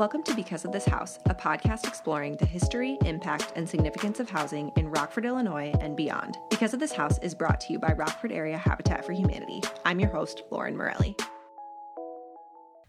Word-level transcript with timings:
Welcome 0.00 0.22
to 0.22 0.34
Because 0.34 0.64
of 0.64 0.72
This 0.72 0.86
House, 0.86 1.18
a 1.26 1.34
podcast 1.34 1.86
exploring 1.86 2.34
the 2.38 2.46
history, 2.46 2.96
impact, 3.04 3.52
and 3.54 3.68
significance 3.68 4.18
of 4.18 4.30
housing 4.30 4.72
in 4.76 4.88
Rockford, 4.88 5.26
Illinois, 5.26 5.74
and 5.78 5.94
beyond. 5.94 6.38
Because 6.48 6.72
of 6.72 6.80
This 6.80 6.92
House 6.92 7.18
is 7.18 7.34
brought 7.34 7.60
to 7.60 7.72
you 7.74 7.78
by 7.78 7.92
Rockford 7.92 8.32
Area 8.32 8.56
Habitat 8.56 9.04
for 9.04 9.12
Humanity. 9.12 9.60
I'm 9.84 10.00
your 10.00 10.08
host, 10.08 10.42
Lauren 10.50 10.74
Morelli. 10.74 11.14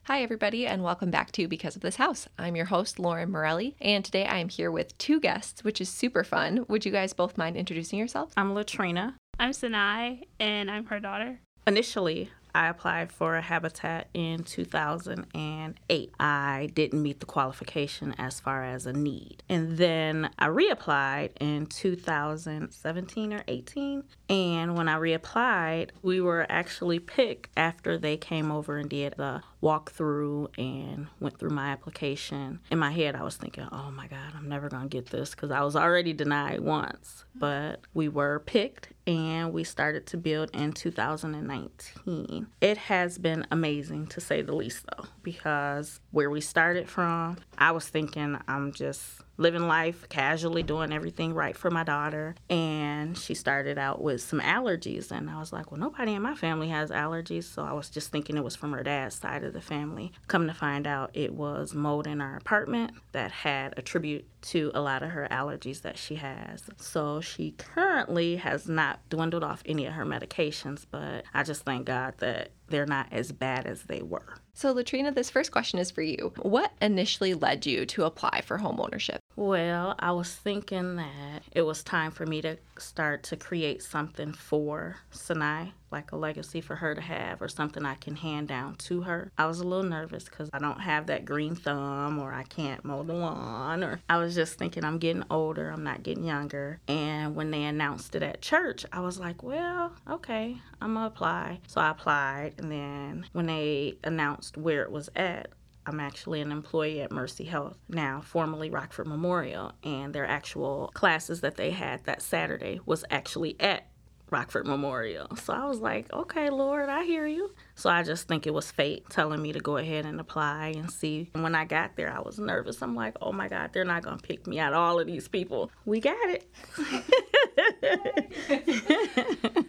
Hi, 0.04 0.21
everybody, 0.21 0.66
and 0.66 0.84
welcome 0.84 1.12
back 1.12 1.34
to 1.34 1.50
Because 1.50 1.76
of 1.76 1.82
This 1.82 1.97
House. 1.97 2.29
I'm 2.39 2.55
your 2.55 2.68
host, 2.68 2.97
Lauren 2.97 3.30
Morelli, 3.30 3.75
and 3.82 4.05
today 4.05 4.23
I 4.25 4.38
am 4.38 4.48
here 4.48 4.71
with 4.71 4.98
two 4.98 5.20
guests, 5.20 5.66
which 5.66 5.82
is 5.82 5.89
super 5.89 6.23
fun. 6.23 6.64
Would 6.70 6.86
you 6.86 6.93
guys 6.93 7.12
both 7.12 7.38
mind 7.38 7.57
introducing 7.57 8.00
yourselves? 8.00 8.34
I'm 8.38 8.54
Latrina. 8.54 9.18
I'm 9.38 9.52
Sinai, 9.52 10.20
and 10.39 10.71
I'm 10.71 10.86
her 10.86 11.02
daughter. 11.02 11.41
Initially, 11.68 12.30
I 12.54 12.68
applied 12.68 13.11
for 13.11 13.36
a 13.36 13.41
habitat 13.41 14.07
in 14.13 14.43
2008. 14.43 16.13
I 16.20 16.70
didn't 16.73 17.02
meet 17.02 17.20
the 17.20 17.25
qualification 17.25 18.16
as 18.17 18.39
far 18.39 18.63
as 18.63 18.85
a 18.85 18.93
need. 18.93 19.43
And 19.49 19.77
then 19.77 20.30
I 20.38 20.48
reapplied 20.48 21.31
in 21.40 21.67
2017 21.67 23.34
or 23.34 23.43
18. 23.48 24.03
And 24.29 24.76
when 24.76 24.88
I 24.88 24.98
reapplied, 24.98 25.91
we 26.02 26.21
were 26.21 26.45
actually 26.49 26.99
picked 26.99 27.49
after 27.57 27.98
they 27.98 28.17
came 28.17 28.52
over 28.52 28.77
and 28.77 28.90
did 28.90 29.15
the 29.18 29.43
walkthrough 29.61 30.47
and 30.57 31.07
went 31.20 31.38
through 31.38 31.51
my 31.51 31.67
application. 31.70 32.59
In 32.71 32.79
my 32.79 32.91
head, 32.91 33.15
I 33.15 33.23
was 33.23 33.38
thinking, 33.38 33.67
oh 33.71 33.91
my 33.91 34.07
God, 34.07 34.34
I'm 34.35 34.49
never 34.49 34.70
going 34.70 34.84
to 34.84 34.89
get 34.89 35.07
this 35.07 35.31
because 35.31 35.51
I 35.51 35.61
was 35.61 35.75
already 35.75 36.13
denied 36.13 36.61
once. 36.61 37.25
But 37.35 37.81
we 37.93 38.09
were 38.09 38.39
picked 38.39 38.89
and 39.07 39.53
we 39.53 39.63
started 39.63 40.05
to 40.07 40.17
build 40.17 40.49
in 40.53 40.73
2019. 40.73 42.47
It 42.61 42.77
has 42.77 43.17
been 43.17 43.45
amazing 43.51 44.07
to 44.07 44.21
say 44.21 44.41
the 44.41 44.55
least, 44.55 44.85
though, 44.85 45.05
because 45.23 45.99
where 46.12 46.29
we 46.29 46.41
started 46.41 46.89
from, 46.89 47.37
I 47.57 47.71
was 47.71 47.87
thinking 47.87 48.37
I'm 48.48 48.71
just 48.71 49.21
living 49.41 49.68
life 49.68 50.08
casually, 50.08 50.63
doing 50.63 50.93
everything 50.93 51.34
right 51.34 51.57
for 51.57 51.71
my 51.71 51.84
daughter. 51.84 52.35
And 52.49 53.18
she 53.18 53.34
started 53.34 53.77
out 53.77 54.02
with 54.02 54.21
some 54.21 54.40
allergies. 54.40 55.12
And 55.12 55.29
I 55.29 55.40
was 55.40 55.52
like, 55.52 55.71
well, 55.71 55.79
nobody 55.79 56.13
in 56.13 56.21
my 56.21 56.35
family 56.35 56.70
has 56.70 56.91
allergies. 56.91 57.43
So 57.43 57.63
I 57.63 57.74
was 57.74 57.90
just 57.90 58.12
thinking 58.12 58.38
it 58.38 58.43
was 58.43 58.55
from 58.55 58.71
her 58.71 58.84
dad's 58.84 59.15
side 59.15 59.43
of 59.43 59.54
the 59.54 59.62
family. 59.62 60.12
Come 60.27 60.48
to 60.48 60.54
find 60.54 60.85
out, 60.85 61.10
it 61.13 61.34
was 61.34 61.74
mold 61.74 62.07
in 62.07 62.21
our 62.21 62.38
apartment 62.38 62.93
that 63.12 63.32
had 63.32 63.74
attributed 63.77 64.25
to 64.41 64.72
a 64.73 64.81
lot 64.81 65.03
of 65.03 65.11
her 65.11 65.28
allergies 65.29 65.81
that 65.81 65.97
she 65.97 66.16
has. 66.16 66.63
So 66.78 67.22
she 67.22 67.51
currently 67.51 68.38
has 68.38 68.67
not 68.67 69.00
dwindled 69.09 69.44
off 69.44 69.63
any 69.66 69.85
of 69.85 69.94
her 69.94 70.06
medications, 70.06 70.85
but 70.89 71.23
I 71.34 71.44
just 71.44 71.63
thank 71.63 71.85
God 71.85 72.16
that 72.19 72.51
they're 72.67 72.85
not 72.85 73.07
as 73.12 73.31
bad 73.31 73.66
as 73.66 73.84
they 73.84 74.01
were. 74.01 74.35
So, 74.53 74.72
Latrina, 74.72 75.12
this 75.12 75.29
first 75.29 75.51
question 75.51 75.79
is 75.79 75.91
for 75.91 76.01
you. 76.01 76.34
What 76.41 76.72
initially 76.81 77.34
led 77.34 77.66
you 77.66 77.85
to 77.88 78.06
apply 78.06 78.41
for 78.41 78.57
home 78.57 78.79
ownership? 78.79 79.19
Well, 79.35 79.95
I 80.00 80.12
was 80.12 80.34
thinking 80.34 80.97
that 80.97 81.44
it 81.51 81.62
was 81.62 81.84
time 81.84 82.12
for 82.12 82.25
me 82.25 82.41
to 82.41 82.57
start 82.78 83.23
to 83.23 83.38
create 83.38 83.81
something 83.81 84.34
for 84.34 84.97
Sinai, 85.09 85.67
like 85.91 86.11
a 86.11 86.16
legacy 86.16 86.61
for 86.61 86.75
her 86.75 86.95
to 86.95 87.01
have 87.01 87.41
or 87.41 87.47
something 87.47 87.85
I 87.85 87.95
can 87.95 88.16
hand 88.16 88.47
down 88.47 88.75
to 88.75 89.01
her. 89.01 89.31
I 89.38 89.45
was 89.45 89.59
a 89.59 89.67
little 89.67 89.84
nervous 89.84 90.25
because 90.25 90.50
I 90.53 90.59
don't 90.59 90.81
have 90.81 91.07
that 91.07 91.25
green 91.25 91.56
thumb 91.56 92.19
or 92.19 92.34
I 92.34 92.44
can't 92.44 92.84
mow 92.85 93.03
the 93.03 93.13
lawn 93.13 93.84
or 93.84 94.01
I 94.09 94.17
was 94.17 94.35
just 94.35 94.57
thinking 94.57 94.84
I'm 94.84 94.97
getting 94.97 95.23
older, 95.29 95.69
I'm 95.69 95.84
not 95.84 96.03
getting 96.03 96.23
younger. 96.23 96.79
And 96.88 97.35
when 97.35 97.51
they 97.51 97.63
announced 97.63 98.16
it 98.16 98.23
at 98.23 98.41
church, 98.41 98.85
I 98.91 99.01
was 99.01 99.19
like, 99.19 99.44
well, 99.44 99.94
okay, 100.09 100.57
I'm 100.81 100.94
gonna 100.94 101.07
apply. 101.07 101.59
So 101.67 101.81
I 101.81 101.89
applied 101.89 102.56
and 102.57 102.72
then 102.72 103.25
when 103.34 103.47
they 103.47 103.97
announced 104.03 104.57
where 104.57 104.84
it 104.84 104.91
was 104.91 105.09
at, 105.16 105.51
I'm 105.85 106.00
actually 106.00 106.41
an 106.41 106.51
employee 106.51 107.01
at 107.01 107.12
Mercy 107.12 107.44
Health 107.44 107.78
now, 107.89 108.22
formerly 108.22 108.69
Rockford 108.69 109.07
Memorial, 109.07 109.72
and 109.84 110.13
their 110.13 110.25
actual 110.25 110.91
classes 110.94 111.41
that 111.41 111.56
they 111.56 111.72
had 111.72 112.03
that 112.06 112.22
Saturday 112.22 112.79
was 112.85 113.03
actually 113.09 113.56
at 113.59 113.88
Rockford 114.31 114.66
Memorial. 114.66 115.28
So 115.36 115.53
I 115.53 115.66
was 115.66 115.80
like, 115.80 116.12
okay, 116.14 116.50
Lord, 116.50 116.88
I 116.88 117.03
hear 117.03 117.28
you. 117.28 117.52
So 117.75 117.90
I 117.90 118.02
just 118.02 118.28
think 118.30 118.47
it 118.47 118.53
was 118.53 118.72
fate 118.72 119.03
telling 119.09 119.42
me 119.42 119.52
to 119.52 119.59
go 119.59 119.75
ahead 119.78 120.06
and 120.06 120.19
apply 120.19 120.69
and 120.69 120.90
see. 120.90 121.30
And 121.34 121.44
when 121.44 121.53
I 121.53 121.66
got 121.66 121.97
there, 121.97 122.12
I 122.12 122.22
was 122.22 122.40
nervous. 122.40 122.81
I'm 122.81 122.96
like, 122.96 123.18
oh 123.22 123.34
my 123.34 123.50
God, 123.50 123.72
they're 123.74 123.84
not 123.84 124.03
going 124.03 124.18
to 124.18 124.24
pick 124.25 124.47
me 124.47 124.58
out 124.58 124.72
of 124.72 124.80
all 124.80 125.00
of 125.00 125.08
these 125.08 125.28
people. 125.28 125.69
We 125.86 126.00
got 126.00 126.16
it. 126.30 126.47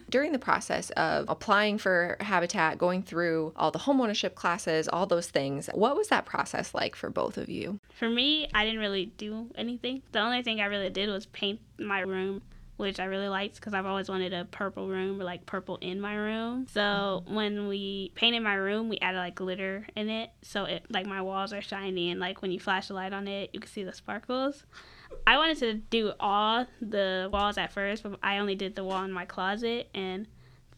During 0.10 0.32
the 0.32 0.38
process 0.38 0.90
of 0.90 1.24
applying 1.28 1.78
for 1.78 2.16
Habitat, 2.20 2.78
going 2.78 3.02
through 3.02 3.52
all 3.56 3.70
the 3.70 3.80
homeownership 3.80 4.34
classes, 4.34 4.88
all 4.88 5.06
those 5.06 5.28
things, 5.28 5.68
what 5.74 5.96
was 5.96 6.08
that 6.08 6.24
process 6.26 6.74
like 6.74 6.94
for 6.94 7.10
both 7.10 7.36
of 7.36 7.48
you? 7.48 7.80
For 7.98 8.08
me, 8.08 8.48
I 8.54 8.64
didn't 8.64 8.80
really 8.80 9.06
do 9.06 9.48
anything. 9.56 10.02
The 10.12 10.20
only 10.20 10.42
thing 10.42 10.60
I 10.60 10.66
really 10.66 10.90
did 10.90 11.08
was 11.08 11.26
paint 11.26 11.60
my 11.78 12.00
room 12.00 12.42
which 12.82 13.00
I 13.00 13.04
really 13.04 13.28
liked 13.28 13.54
because 13.54 13.74
I've 13.74 13.86
always 13.86 14.08
wanted 14.08 14.32
a 14.32 14.44
purple 14.44 14.88
room 14.88 15.20
or 15.20 15.24
like 15.24 15.46
purple 15.46 15.78
in 15.80 16.00
my 16.00 16.14
room. 16.14 16.66
So 16.68 16.80
mm-hmm. 16.80 17.34
when 17.34 17.68
we 17.68 18.12
painted 18.14 18.42
my 18.42 18.54
room, 18.54 18.88
we 18.88 18.98
added 18.98 19.18
like 19.18 19.36
glitter 19.36 19.86
in 19.96 20.10
it, 20.10 20.30
so 20.42 20.64
it 20.64 20.84
like 20.90 21.06
my 21.06 21.22
walls 21.22 21.52
are 21.52 21.62
shiny 21.62 22.10
and 22.10 22.20
like 22.20 22.42
when 22.42 22.50
you 22.50 22.60
flash 22.60 22.90
a 22.90 22.94
light 22.94 23.12
on 23.12 23.28
it, 23.28 23.50
you 23.52 23.60
can 23.60 23.70
see 23.70 23.84
the 23.84 23.92
sparkles. 23.92 24.64
I 25.26 25.36
wanted 25.36 25.58
to 25.58 25.74
do 25.74 26.12
all 26.18 26.66
the 26.80 27.30
walls 27.32 27.56
at 27.56 27.72
first, 27.72 28.02
but 28.02 28.18
I 28.22 28.38
only 28.38 28.56
did 28.56 28.74
the 28.74 28.84
wall 28.84 29.04
in 29.04 29.12
my 29.12 29.26
closet 29.26 29.88
and 29.94 30.26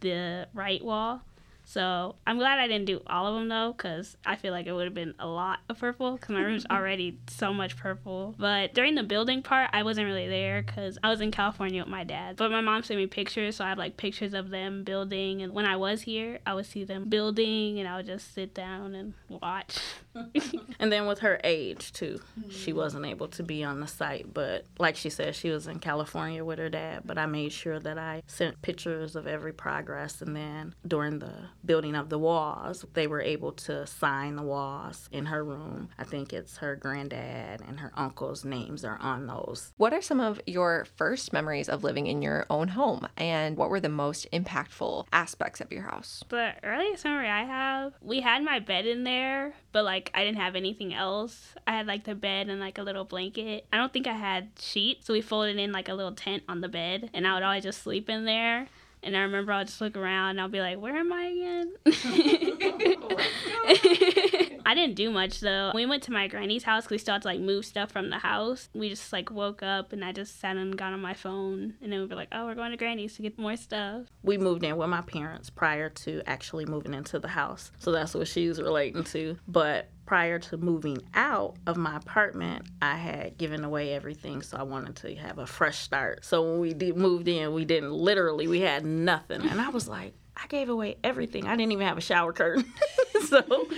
the 0.01 0.47
right 0.53 0.85
wall. 0.85 1.23
So 1.65 2.15
I'm 2.27 2.39
glad 2.39 2.59
I 2.59 2.69
didn't 2.69 2.87
do 2.87 3.01
all 3.07 3.27
of 3.27 3.35
them 3.35 3.49
though, 3.49 3.73
because 3.73 4.17
I 4.25 4.37
feel 4.37 4.53
like 4.53 4.67
it 4.67 4.73
would 4.73 4.85
have 4.85 4.95
been 4.95 5.15
a 5.19 5.27
lot 5.27 5.61
of 5.69 5.79
purple, 5.79 6.13
because 6.13 6.31
my 6.31 6.43
room's 6.43 6.67
already 6.71 7.19
so 7.29 7.53
much 7.53 7.77
purple. 7.77 8.35
But 8.39 8.75
during 8.75 8.95
the 8.95 9.03
building 9.03 9.43
part, 9.43 9.71
I 9.73 9.83
wasn't 9.83 10.07
really 10.07 10.29
there 10.29 10.63
because 10.63 10.99
I 11.03 11.11
was 11.11 11.21
in 11.21 11.31
California 11.31 11.83
with 11.83 11.91
my 11.91 12.05
dad. 12.05 12.37
But 12.37 12.51
my 12.51 12.61
mom 12.61 12.83
sent 12.83 12.99
me 13.01 13.07
pictures, 13.07 13.57
so 13.57 13.65
I 13.65 13.71
have 13.71 13.79
like 13.79 13.97
pictures 13.97 14.35
of 14.35 14.51
them 14.51 14.85
building. 14.85 15.43
And 15.43 15.53
when 15.53 15.65
I 15.65 15.77
was 15.77 16.03
here, 16.03 16.39
I 16.47 16.55
would 16.55 16.67
see 16.67 16.85
them 16.85 17.09
building, 17.09 17.79
and 17.79 17.89
I 17.89 17.97
would 17.97 18.07
just 18.07 18.35
sit 18.35 18.55
down 18.55 18.95
and 18.95 19.15
watch. 19.29 19.79
and 20.79 20.93
then 20.93 21.07
with 21.07 21.21
her 21.21 21.41
age 21.45 21.93
too, 21.93 22.21
she 22.49 22.73
wasn't 22.73 23.07
able 23.07 23.29
to 23.29 23.43
be 23.43 23.65
on 23.65 23.81
the 23.81 23.87
site. 23.87 24.33
But 24.33 24.65
like 24.79 24.97
she 24.97 25.11
said, 25.11 25.35
she 25.35 25.51
was 25.51 25.67
in 25.67 25.79
California 25.79 26.45
with 26.45 26.59
her 26.59 26.69
dad. 26.69 27.03
But 27.05 27.19
I 27.19 27.27
made 27.27 27.53
sure 27.53 27.79
that 27.81 27.99
I 27.99 28.23
sent 28.27 28.63
pictures 28.63 29.17
of 29.17 29.27
every 29.27 29.53
progress, 29.53 30.23
and 30.23 30.37
then 30.37 30.75
during 30.87 31.19
the 31.19 31.49
building 31.65 31.95
of 31.95 32.09
the 32.09 32.19
walls, 32.19 32.85
they 32.95 33.07
were 33.07 33.21
able 33.21 33.53
to 33.53 33.87
sign 33.87 34.37
the 34.37 34.43
walls 34.43 35.09
in 35.13 35.27
her 35.27 35.45
room. 35.45 35.89
I 35.99 36.05
think 36.05 36.33
it's 36.33 36.59
her 36.59 36.77
granddad 36.77 37.63
and 37.67 37.81
her 37.81 37.93
uncle's 37.97 38.45
names 38.45 38.85
are 38.85 38.99
on 39.01 39.27
those. 39.27 39.73
What 39.77 39.93
are 39.93 40.03
some 40.03 40.21
of 40.21 40.41
your 40.47 40.87
first 40.97 41.33
memories 41.33 41.69
of 41.69 41.85
living 41.85 42.07
in 42.07 42.23
your 42.23 42.47
own 42.51 42.69
home, 42.69 43.07
and 43.17 43.57
what 43.57 43.71
were 43.71 43.81
the 43.81 43.89
most 43.89 44.27
impactful 44.33 45.07
aspects 45.13 45.61
of 45.61 45.73
your 45.73 45.83
house? 45.83 46.23
The 46.29 46.53
earliest 46.63 47.05
memory 47.05 47.29
I 47.29 47.45
have, 47.45 47.95
we 48.01 48.21
had 48.21 48.43
my 48.43 48.59
bed 48.59 48.87
in 48.87 49.05
there, 49.05 49.55
but 49.73 49.85
like 49.85 50.04
I 50.15 50.25
didn't 50.25 50.39
have 50.39 50.57
anything 50.57 50.93
else. 50.93 51.55
I 51.67 51.73
had 51.73 51.87
like 51.87 52.05
the 52.05 52.15
bed 52.15 52.49
and 52.49 52.61
like 52.61 52.79
a 52.79 52.83
little 52.83 53.05
blanket. 53.05 53.67
I 53.73 53.77
don't 53.77 53.93
think 53.93 54.07
I 54.07 54.13
had 54.13 54.51
sheets, 54.59 55.07
so 55.07 55.13
we 55.13 55.21
folded 55.21 55.59
in 55.59 55.73
like 55.73 55.89
a 55.89 55.95
little 55.95 56.13
tent 56.13 56.43
on 56.49 56.61
the 56.61 56.69
bed, 56.69 57.11
and 57.15 57.27
I 57.27 57.35
would 57.35 57.43
always 57.43 57.65
just 57.65 57.83
sleep 57.83 58.09
in 58.11 58.25
there. 58.25 58.69
And 59.03 59.17
I 59.17 59.21
remember 59.21 59.53
I'll 59.53 59.65
just 59.65 59.81
look 59.81 59.97
around 59.97 60.31
and 60.31 60.41
I'll 60.41 60.49
be 60.49 60.61
like, 60.61 60.81
where 60.81 60.97
am 60.97 61.13
I 61.13 61.25
again? 61.25 61.75
Oh 64.35 64.41
I 64.67 64.75
didn't 64.75 64.97
do 64.97 65.11
much 65.11 65.41
though. 65.41 65.73
We 65.75 65.87
went 65.87 66.03
to 66.05 66.13
my 66.13 66.29
granny's 66.29 66.65
house 66.65 66.85
because 66.85 66.93
we 66.93 66.99
still 66.99 67.15
had 67.15 67.23
to 67.23 67.29
like 67.29 67.41
move 67.41 67.65
stuff 67.65 67.91
from 67.91 68.11
the 68.11 68.19
house. 68.19 68.69
We 68.75 68.89
just 68.89 69.13
like 69.13 69.31
woke 69.31 69.63
up 69.63 69.93
and 69.93 70.05
I 70.05 70.13
just 70.13 70.41
sat 70.41 70.57
and 70.57 70.77
got 70.77 70.93
on 70.93 71.01
my 71.01 71.15
phone 71.15 71.75
and 71.83 71.93
then 71.93 72.01
we 72.01 72.07
were 72.07 72.17
like, 72.17 72.29
oh, 72.33 72.47
we're 72.47 72.55
going 72.55 72.71
to 72.71 72.77
granny's 72.77 73.17
to 73.17 73.23
get 73.23 73.39
more 73.39 73.57
stuff. 73.57 74.07
We 74.23 74.39
moved 74.39 74.65
in 74.65 74.77
with 74.77 74.89
my 74.89 75.03
parents 75.03 75.51
prior 75.51 75.89
to 75.91 76.23
actually 76.27 76.67
moving 76.67 76.95
into 76.95 77.19
the 77.19 77.29
house. 77.29 77.73
So 77.79 77.93
that's 77.93 78.15
what 78.15 78.29
she's 78.29 78.61
relating 78.61 79.05
to. 79.05 79.37
But 79.47 79.91
prior 80.07 80.39
to 80.39 80.57
moving 80.57 80.99
out 81.15 81.57
of 81.67 81.77
my 81.77 81.97
apartment, 81.97 82.67
I 82.83 82.97
had 82.97 83.39
given 83.39 83.65
away 83.65 83.95
everything, 83.95 84.43
so 84.43 84.57
I 84.57 84.63
wanted 84.63 84.97
to 84.97 85.15
have 85.17 85.39
a 85.39 85.47
fresh 85.47 85.79
start. 85.79 86.25
So 86.25 86.43
when 86.43 86.61
we 86.61 86.75
did, 86.75 86.97
moved 86.97 87.29
in, 87.29 87.55
we 87.55 87.65
didn't 87.65 87.93
literally, 87.93 88.47
we 88.47 88.61
had 88.61 88.85
nothing. 88.85 89.43
And 89.43 89.61
I 89.61 89.71
was 89.71 89.89
like, 89.89 90.15
I 90.37 90.47
gave 90.49 90.69
away 90.69 90.97
everything. 91.05 91.47
I 91.47 91.57
didn't 91.57 91.73
even 91.73 91.87
have 91.87 91.99
a 91.99 92.03
shower 92.03 92.33
curtain. 92.33 92.65
so 93.29 93.69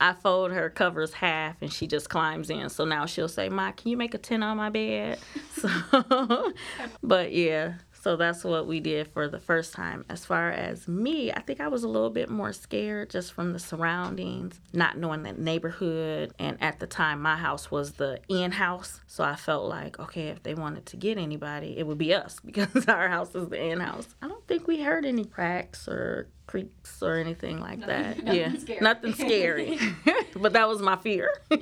I 0.00 0.12
fold 0.12 0.52
her 0.52 0.70
covers 0.70 1.14
half 1.14 1.56
and 1.60 1.72
she 1.72 1.86
just 1.86 2.08
climbs 2.08 2.50
in. 2.50 2.68
So 2.68 2.84
now 2.84 3.06
she'll 3.06 3.28
say, 3.28 3.48
Ma, 3.48 3.72
can 3.72 3.90
you 3.90 3.96
make 3.96 4.14
a 4.14 4.18
tent 4.18 4.44
on 4.44 4.56
my 4.56 4.70
bed? 4.70 5.18
So, 5.56 6.52
but 7.02 7.32
yeah, 7.32 7.76
so 8.06 8.14
that's 8.14 8.44
what 8.44 8.68
we 8.68 8.78
did 8.78 9.08
for 9.08 9.26
the 9.26 9.40
first 9.40 9.72
time. 9.72 10.04
As 10.08 10.24
far 10.24 10.52
as 10.52 10.86
me, 10.86 11.32
I 11.32 11.40
think 11.40 11.60
I 11.60 11.66
was 11.66 11.82
a 11.82 11.88
little 11.88 12.08
bit 12.08 12.30
more 12.30 12.52
scared 12.52 13.10
just 13.10 13.32
from 13.32 13.52
the 13.52 13.58
surroundings, 13.58 14.60
not 14.72 14.96
knowing 14.96 15.24
the 15.24 15.32
neighborhood. 15.32 16.32
And 16.38 16.56
at 16.62 16.78
the 16.78 16.86
time, 16.86 17.20
my 17.20 17.34
house 17.34 17.68
was 17.68 17.94
the 17.94 18.20
in 18.28 18.52
house. 18.52 19.00
So 19.08 19.24
I 19.24 19.34
felt 19.34 19.68
like, 19.68 19.98
okay, 19.98 20.28
if 20.28 20.44
they 20.44 20.54
wanted 20.54 20.86
to 20.86 20.96
get 20.96 21.18
anybody, 21.18 21.76
it 21.76 21.84
would 21.84 21.98
be 21.98 22.14
us 22.14 22.38
because 22.44 22.86
our 22.86 23.08
house 23.08 23.34
is 23.34 23.48
the 23.48 23.60
in 23.60 23.80
house. 23.80 24.14
I 24.22 24.28
don't 24.28 24.46
think 24.46 24.68
we 24.68 24.82
heard 24.82 25.04
any 25.04 25.24
cracks 25.24 25.88
or 25.88 26.28
creaks 26.46 27.02
or 27.02 27.16
anything 27.16 27.58
like 27.60 27.78
Nothing- 27.80 27.86
that. 27.88 28.24
nothing 28.24 28.40
yeah, 28.40 28.56
scary. 28.58 28.80
nothing 28.80 29.14
scary. 29.14 29.78
but 30.36 30.52
that 30.52 30.68
was 30.68 30.80
my 30.82 30.96
fear. 30.96 31.30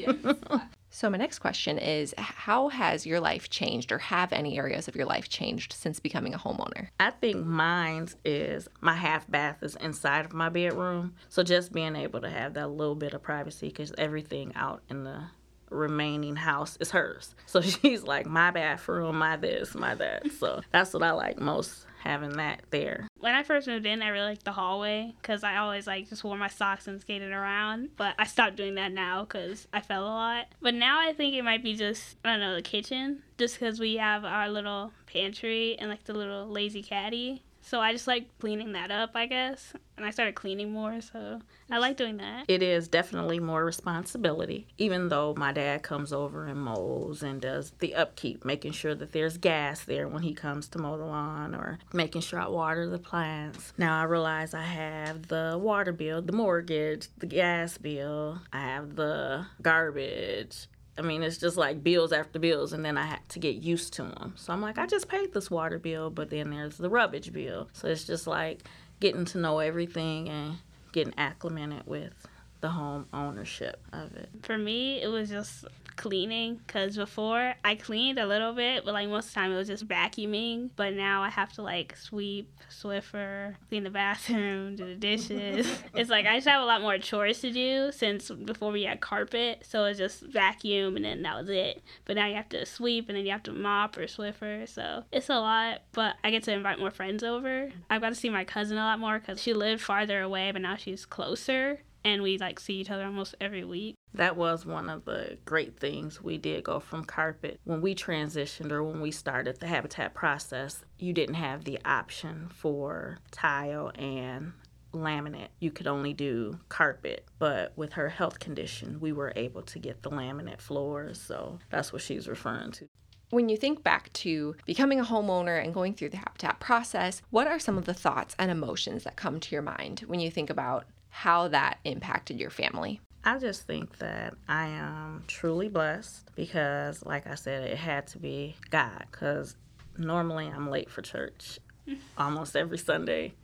So, 0.90 1.10
my 1.10 1.18
next 1.18 1.40
question 1.40 1.76
is 1.76 2.14
How 2.16 2.68
has 2.68 3.04
your 3.04 3.18
life 3.18 3.50
changed, 3.50 3.90
or 3.90 3.98
have 3.98 4.32
any 4.32 4.56
areas 4.58 4.86
of 4.86 4.94
your 4.94 5.06
life 5.06 5.28
changed 5.28 5.72
since 5.72 5.98
becoming 5.98 6.34
a 6.34 6.38
homeowner? 6.38 6.86
I 7.00 7.10
think 7.10 7.44
mine's 7.44 8.14
is 8.24 8.68
my 8.80 8.94
half 8.94 9.28
bath 9.28 9.64
is 9.64 9.74
inside 9.74 10.24
of 10.24 10.32
my 10.32 10.50
bedroom. 10.50 11.16
So 11.30 11.42
just 11.42 11.72
being 11.72 11.96
able 11.96 12.20
to 12.20 12.30
have 12.30 12.54
that 12.54 12.68
little 12.70 12.94
bit 12.94 13.12
of 13.12 13.24
privacy 13.24 13.70
because 13.70 13.92
everything 13.98 14.52
out 14.54 14.84
in 14.88 15.02
the 15.02 15.24
remaining 15.68 16.36
house 16.36 16.76
is 16.78 16.92
hers. 16.92 17.34
So 17.46 17.60
she's 17.60 18.04
like, 18.04 18.26
my 18.26 18.52
bathroom, 18.52 19.18
my 19.18 19.36
this, 19.36 19.74
my 19.74 19.96
that. 19.96 20.30
So 20.38 20.60
that's 20.70 20.94
what 20.94 21.02
I 21.02 21.10
like 21.10 21.40
most 21.40 21.86
having 22.04 22.36
that 22.36 22.60
there. 22.70 23.08
When 23.18 23.34
I 23.34 23.42
first 23.42 23.66
moved 23.66 23.86
in, 23.86 24.02
I 24.02 24.08
really 24.08 24.28
liked 24.28 24.44
the 24.44 24.52
hallway 24.52 25.14
because 25.20 25.42
I 25.42 25.56
always 25.56 25.86
like 25.86 26.08
just 26.08 26.22
wore 26.22 26.36
my 26.36 26.48
socks 26.48 26.86
and 26.86 27.00
skated 27.00 27.32
around. 27.32 27.90
But 27.96 28.14
I 28.18 28.24
stopped 28.24 28.56
doing 28.56 28.74
that 28.74 28.92
now 28.92 29.22
because 29.22 29.66
I 29.72 29.80
fell 29.80 30.04
a 30.04 30.06
lot. 30.06 30.46
But 30.60 30.74
now 30.74 31.00
I 31.00 31.12
think 31.12 31.34
it 31.34 31.42
might 31.42 31.62
be 31.62 31.74
just 31.74 32.16
I 32.24 32.32
don't 32.32 32.40
know 32.40 32.54
the 32.54 32.62
kitchen, 32.62 33.22
just 33.38 33.58
because 33.58 33.80
we 33.80 33.96
have 33.96 34.24
our 34.24 34.48
little 34.48 34.92
pantry 35.06 35.76
and 35.78 35.88
like 35.88 36.04
the 36.04 36.14
little 36.14 36.46
lazy 36.46 36.82
caddy. 36.82 37.42
So 37.62 37.80
I 37.80 37.92
just 37.92 38.06
like 38.06 38.26
cleaning 38.38 38.72
that 38.72 38.90
up, 38.90 39.12
I 39.14 39.24
guess. 39.26 39.72
And 39.96 40.04
I 40.04 40.10
started 40.10 40.34
cleaning 40.34 40.72
more, 40.72 41.00
so 41.00 41.40
I 41.70 41.78
like 41.78 41.96
doing 41.96 42.16
that. 42.16 42.46
It 42.48 42.62
is 42.62 42.88
definitely 42.88 43.38
more 43.38 43.64
responsibility, 43.64 44.66
even 44.76 45.08
though 45.08 45.34
my 45.36 45.52
dad 45.52 45.84
comes 45.84 46.12
over 46.12 46.46
and 46.46 46.60
mows 46.60 47.22
and 47.22 47.40
does 47.40 47.70
the 47.78 47.94
upkeep, 47.94 48.44
making 48.44 48.72
sure 48.72 48.96
that 48.96 49.12
there's 49.12 49.38
gas 49.38 49.84
there 49.84 50.08
when 50.08 50.22
he 50.22 50.34
comes 50.34 50.66
to 50.68 50.78
mow 50.78 50.98
the 50.98 51.04
lawn 51.04 51.54
or 51.54 51.78
making 51.92 52.22
sure 52.22 52.40
I 52.40 52.48
water 52.48 52.88
the 52.88 52.98
plants. 52.98 53.72
Now 53.78 54.00
I 54.00 54.04
realize 54.04 54.52
I 54.52 54.64
have 54.64 55.28
the 55.28 55.58
water 55.62 55.92
bill, 55.92 56.20
the 56.22 56.32
mortgage, 56.32 57.06
the 57.18 57.26
gas 57.26 57.78
bill, 57.78 58.40
I 58.52 58.60
have 58.60 58.96
the 58.96 59.46
garbage. 59.62 60.66
I 60.96 61.02
mean, 61.02 61.24
it's 61.24 61.38
just 61.38 61.56
like 61.56 61.82
bills 61.82 62.12
after 62.12 62.38
bills, 62.38 62.72
and 62.72 62.84
then 62.84 62.96
I 62.96 63.06
had 63.06 63.28
to 63.30 63.40
get 63.40 63.56
used 63.56 63.94
to 63.94 64.02
them. 64.02 64.34
So 64.36 64.52
I'm 64.52 64.60
like, 64.60 64.78
I 64.78 64.86
just 64.86 65.08
paid 65.08 65.32
this 65.32 65.50
water 65.50 65.78
bill, 65.78 66.08
but 66.08 66.30
then 66.30 66.50
there's 66.50 66.76
the 66.76 66.88
rubbish 66.88 67.30
bill. 67.30 67.68
So 67.72 67.88
it's 67.88 68.04
just 68.04 68.28
like 68.28 68.62
getting 69.04 69.26
to 69.26 69.36
know 69.36 69.58
everything 69.58 70.30
and 70.30 70.56
getting 70.92 71.12
acclimated 71.18 71.82
with 71.86 72.26
the 72.64 72.70
home 72.70 73.04
ownership 73.12 73.78
of 73.92 74.16
it. 74.16 74.30
For 74.42 74.56
me, 74.56 75.02
it 75.02 75.08
was 75.08 75.28
just 75.28 75.66
cleaning 75.96 76.60
because 76.66 76.96
before 76.96 77.54
I 77.62 77.74
cleaned 77.74 78.18
a 78.18 78.26
little 78.26 78.54
bit, 78.54 78.86
but 78.86 78.94
like 78.94 79.06
most 79.06 79.28
of 79.28 79.34
the 79.34 79.40
time 79.40 79.52
it 79.52 79.56
was 79.56 79.68
just 79.68 79.86
vacuuming. 79.86 80.70
But 80.74 80.94
now 80.94 81.22
I 81.22 81.28
have 81.28 81.52
to 81.52 81.62
like 81.62 81.94
sweep, 81.94 82.50
Swiffer, 82.70 83.56
clean 83.68 83.84
the 83.84 83.90
bathroom, 83.90 84.76
do 84.76 84.86
the 84.86 84.94
dishes. 84.94 85.78
it's 85.94 86.08
like 86.08 86.24
I 86.24 86.36
just 86.36 86.48
have 86.48 86.62
a 86.62 86.64
lot 86.64 86.80
more 86.80 86.96
chores 86.96 87.40
to 87.40 87.52
do 87.52 87.92
since 87.92 88.30
before 88.30 88.72
we 88.72 88.84
had 88.84 89.02
carpet. 89.02 89.66
So 89.68 89.84
it's 89.84 89.98
just 89.98 90.22
vacuum 90.22 90.96
and 90.96 91.04
then 91.04 91.22
that 91.22 91.36
was 91.36 91.50
it. 91.50 91.82
But 92.06 92.16
now 92.16 92.26
you 92.26 92.34
have 92.34 92.48
to 92.48 92.64
sweep 92.64 93.10
and 93.10 93.18
then 93.18 93.26
you 93.26 93.32
have 93.32 93.42
to 93.42 93.52
mop 93.52 93.98
or 93.98 94.06
Swiffer. 94.06 94.66
So 94.66 95.04
it's 95.12 95.28
a 95.28 95.38
lot, 95.38 95.82
but 95.92 96.16
I 96.24 96.30
get 96.30 96.44
to 96.44 96.52
invite 96.52 96.78
more 96.78 96.90
friends 96.90 97.22
over. 97.22 97.70
I've 97.90 98.00
got 98.00 98.08
to 98.08 98.14
see 98.14 98.30
my 98.30 98.44
cousin 98.44 98.78
a 98.78 98.80
lot 98.80 98.98
more 98.98 99.18
because 99.18 99.42
she 99.42 99.52
lived 99.52 99.82
farther 99.82 100.22
away, 100.22 100.50
but 100.50 100.62
now 100.62 100.76
she's 100.76 101.04
closer. 101.04 101.80
And 102.04 102.22
we 102.22 102.38
like 102.38 102.60
see 102.60 102.74
each 102.74 102.90
other 102.90 103.04
almost 103.04 103.34
every 103.40 103.64
week. 103.64 103.96
That 104.12 104.36
was 104.36 104.66
one 104.66 104.90
of 104.90 105.04
the 105.04 105.38
great 105.44 105.78
things. 105.78 106.22
We 106.22 106.38
did 106.38 106.64
go 106.64 106.78
from 106.78 107.04
carpet. 107.04 107.58
When 107.64 107.80
we 107.80 107.94
transitioned 107.94 108.70
or 108.70 108.84
when 108.84 109.00
we 109.00 109.10
started 109.10 109.58
the 109.58 109.66
habitat 109.66 110.14
process, 110.14 110.84
you 110.98 111.12
didn't 111.12 111.36
have 111.36 111.64
the 111.64 111.78
option 111.84 112.48
for 112.50 113.18
tile 113.30 113.90
and 113.96 114.52
laminate. 114.92 115.48
You 115.60 115.70
could 115.70 115.86
only 115.86 116.12
do 116.12 116.60
carpet. 116.68 117.26
But 117.38 117.72
with 117.76 117.94
her 117.94 118.08
health 118.08 118.38
condition, 118.38 119.00
we 119.00 119.12
were 119.12 119.32
able 119.34 119.62
to 119.62 119.78
get 119.78 120.02
the 120.02 120.10
laminate 120.10 120.60
floors. 120.60 121.20
So 121.20 121.58
that's 121.70 121.92
what 121.92 122.02
she's 122.02 122.28
referring 122.28 122.72
to. 122.72 122.88
When 123.30 123.48
you 123.48 123.56
think 123.56 123.82
back 123.82 124.12
to 124.12 124.54
becoming 124.64 125.00
a 125.00 125.04
homeowner 125.04 125.60
and 125.60 125.74
going 125.74 125.94
through 125.94 126.10
the 126.10 126.18
habitat 126.18 126.60
process, 126.60 127.20
what 127.30 127.48
are 127.48 127.58
some 127.58 127.76
of 127.76 127.84
the 127.84 127.94
thoughts 127.94 128.36
and 128.38 128.50
emotions 128.50 129.02
that 129.02 129.16
come 129.16 129.40
to 129.40 129.54
your 129.54 129.62
mind 129.62 130.04
when 130.06 130.20
you 130.20 130.30
think 130.30 130.50
about 130.50 130.86
how 131.14 131.46
that 131.46 131.78
impacted 131.84 132.40
your 132.40 132.50
family? 132.50 133.00
I 133.22 133.38
just 133.38 133.68
think 133.68 133.98
that 133.98 134.34
I 134.48 134.66
am 134.66 135.22
truly 135.28 135.68
blessed 135.68 136.28
because, 136.34 137.06
like 137.06 137.28
I 137.28 137.36
said, 137.36 137.70
it 137.70 137.76
had 137.76 138.08
to 138.08 138.18
be 138.18 138.56
God. 138.70 139.04
Because 139.08 139.54
normally 139.96 140.48
I'm 140.48 140.68
late 140.68 140.90
for 140.90 141.02
church 141.02 141.60
almost 142.18 142.56
every 142.56 142.78
Sunday. 142.78 143.34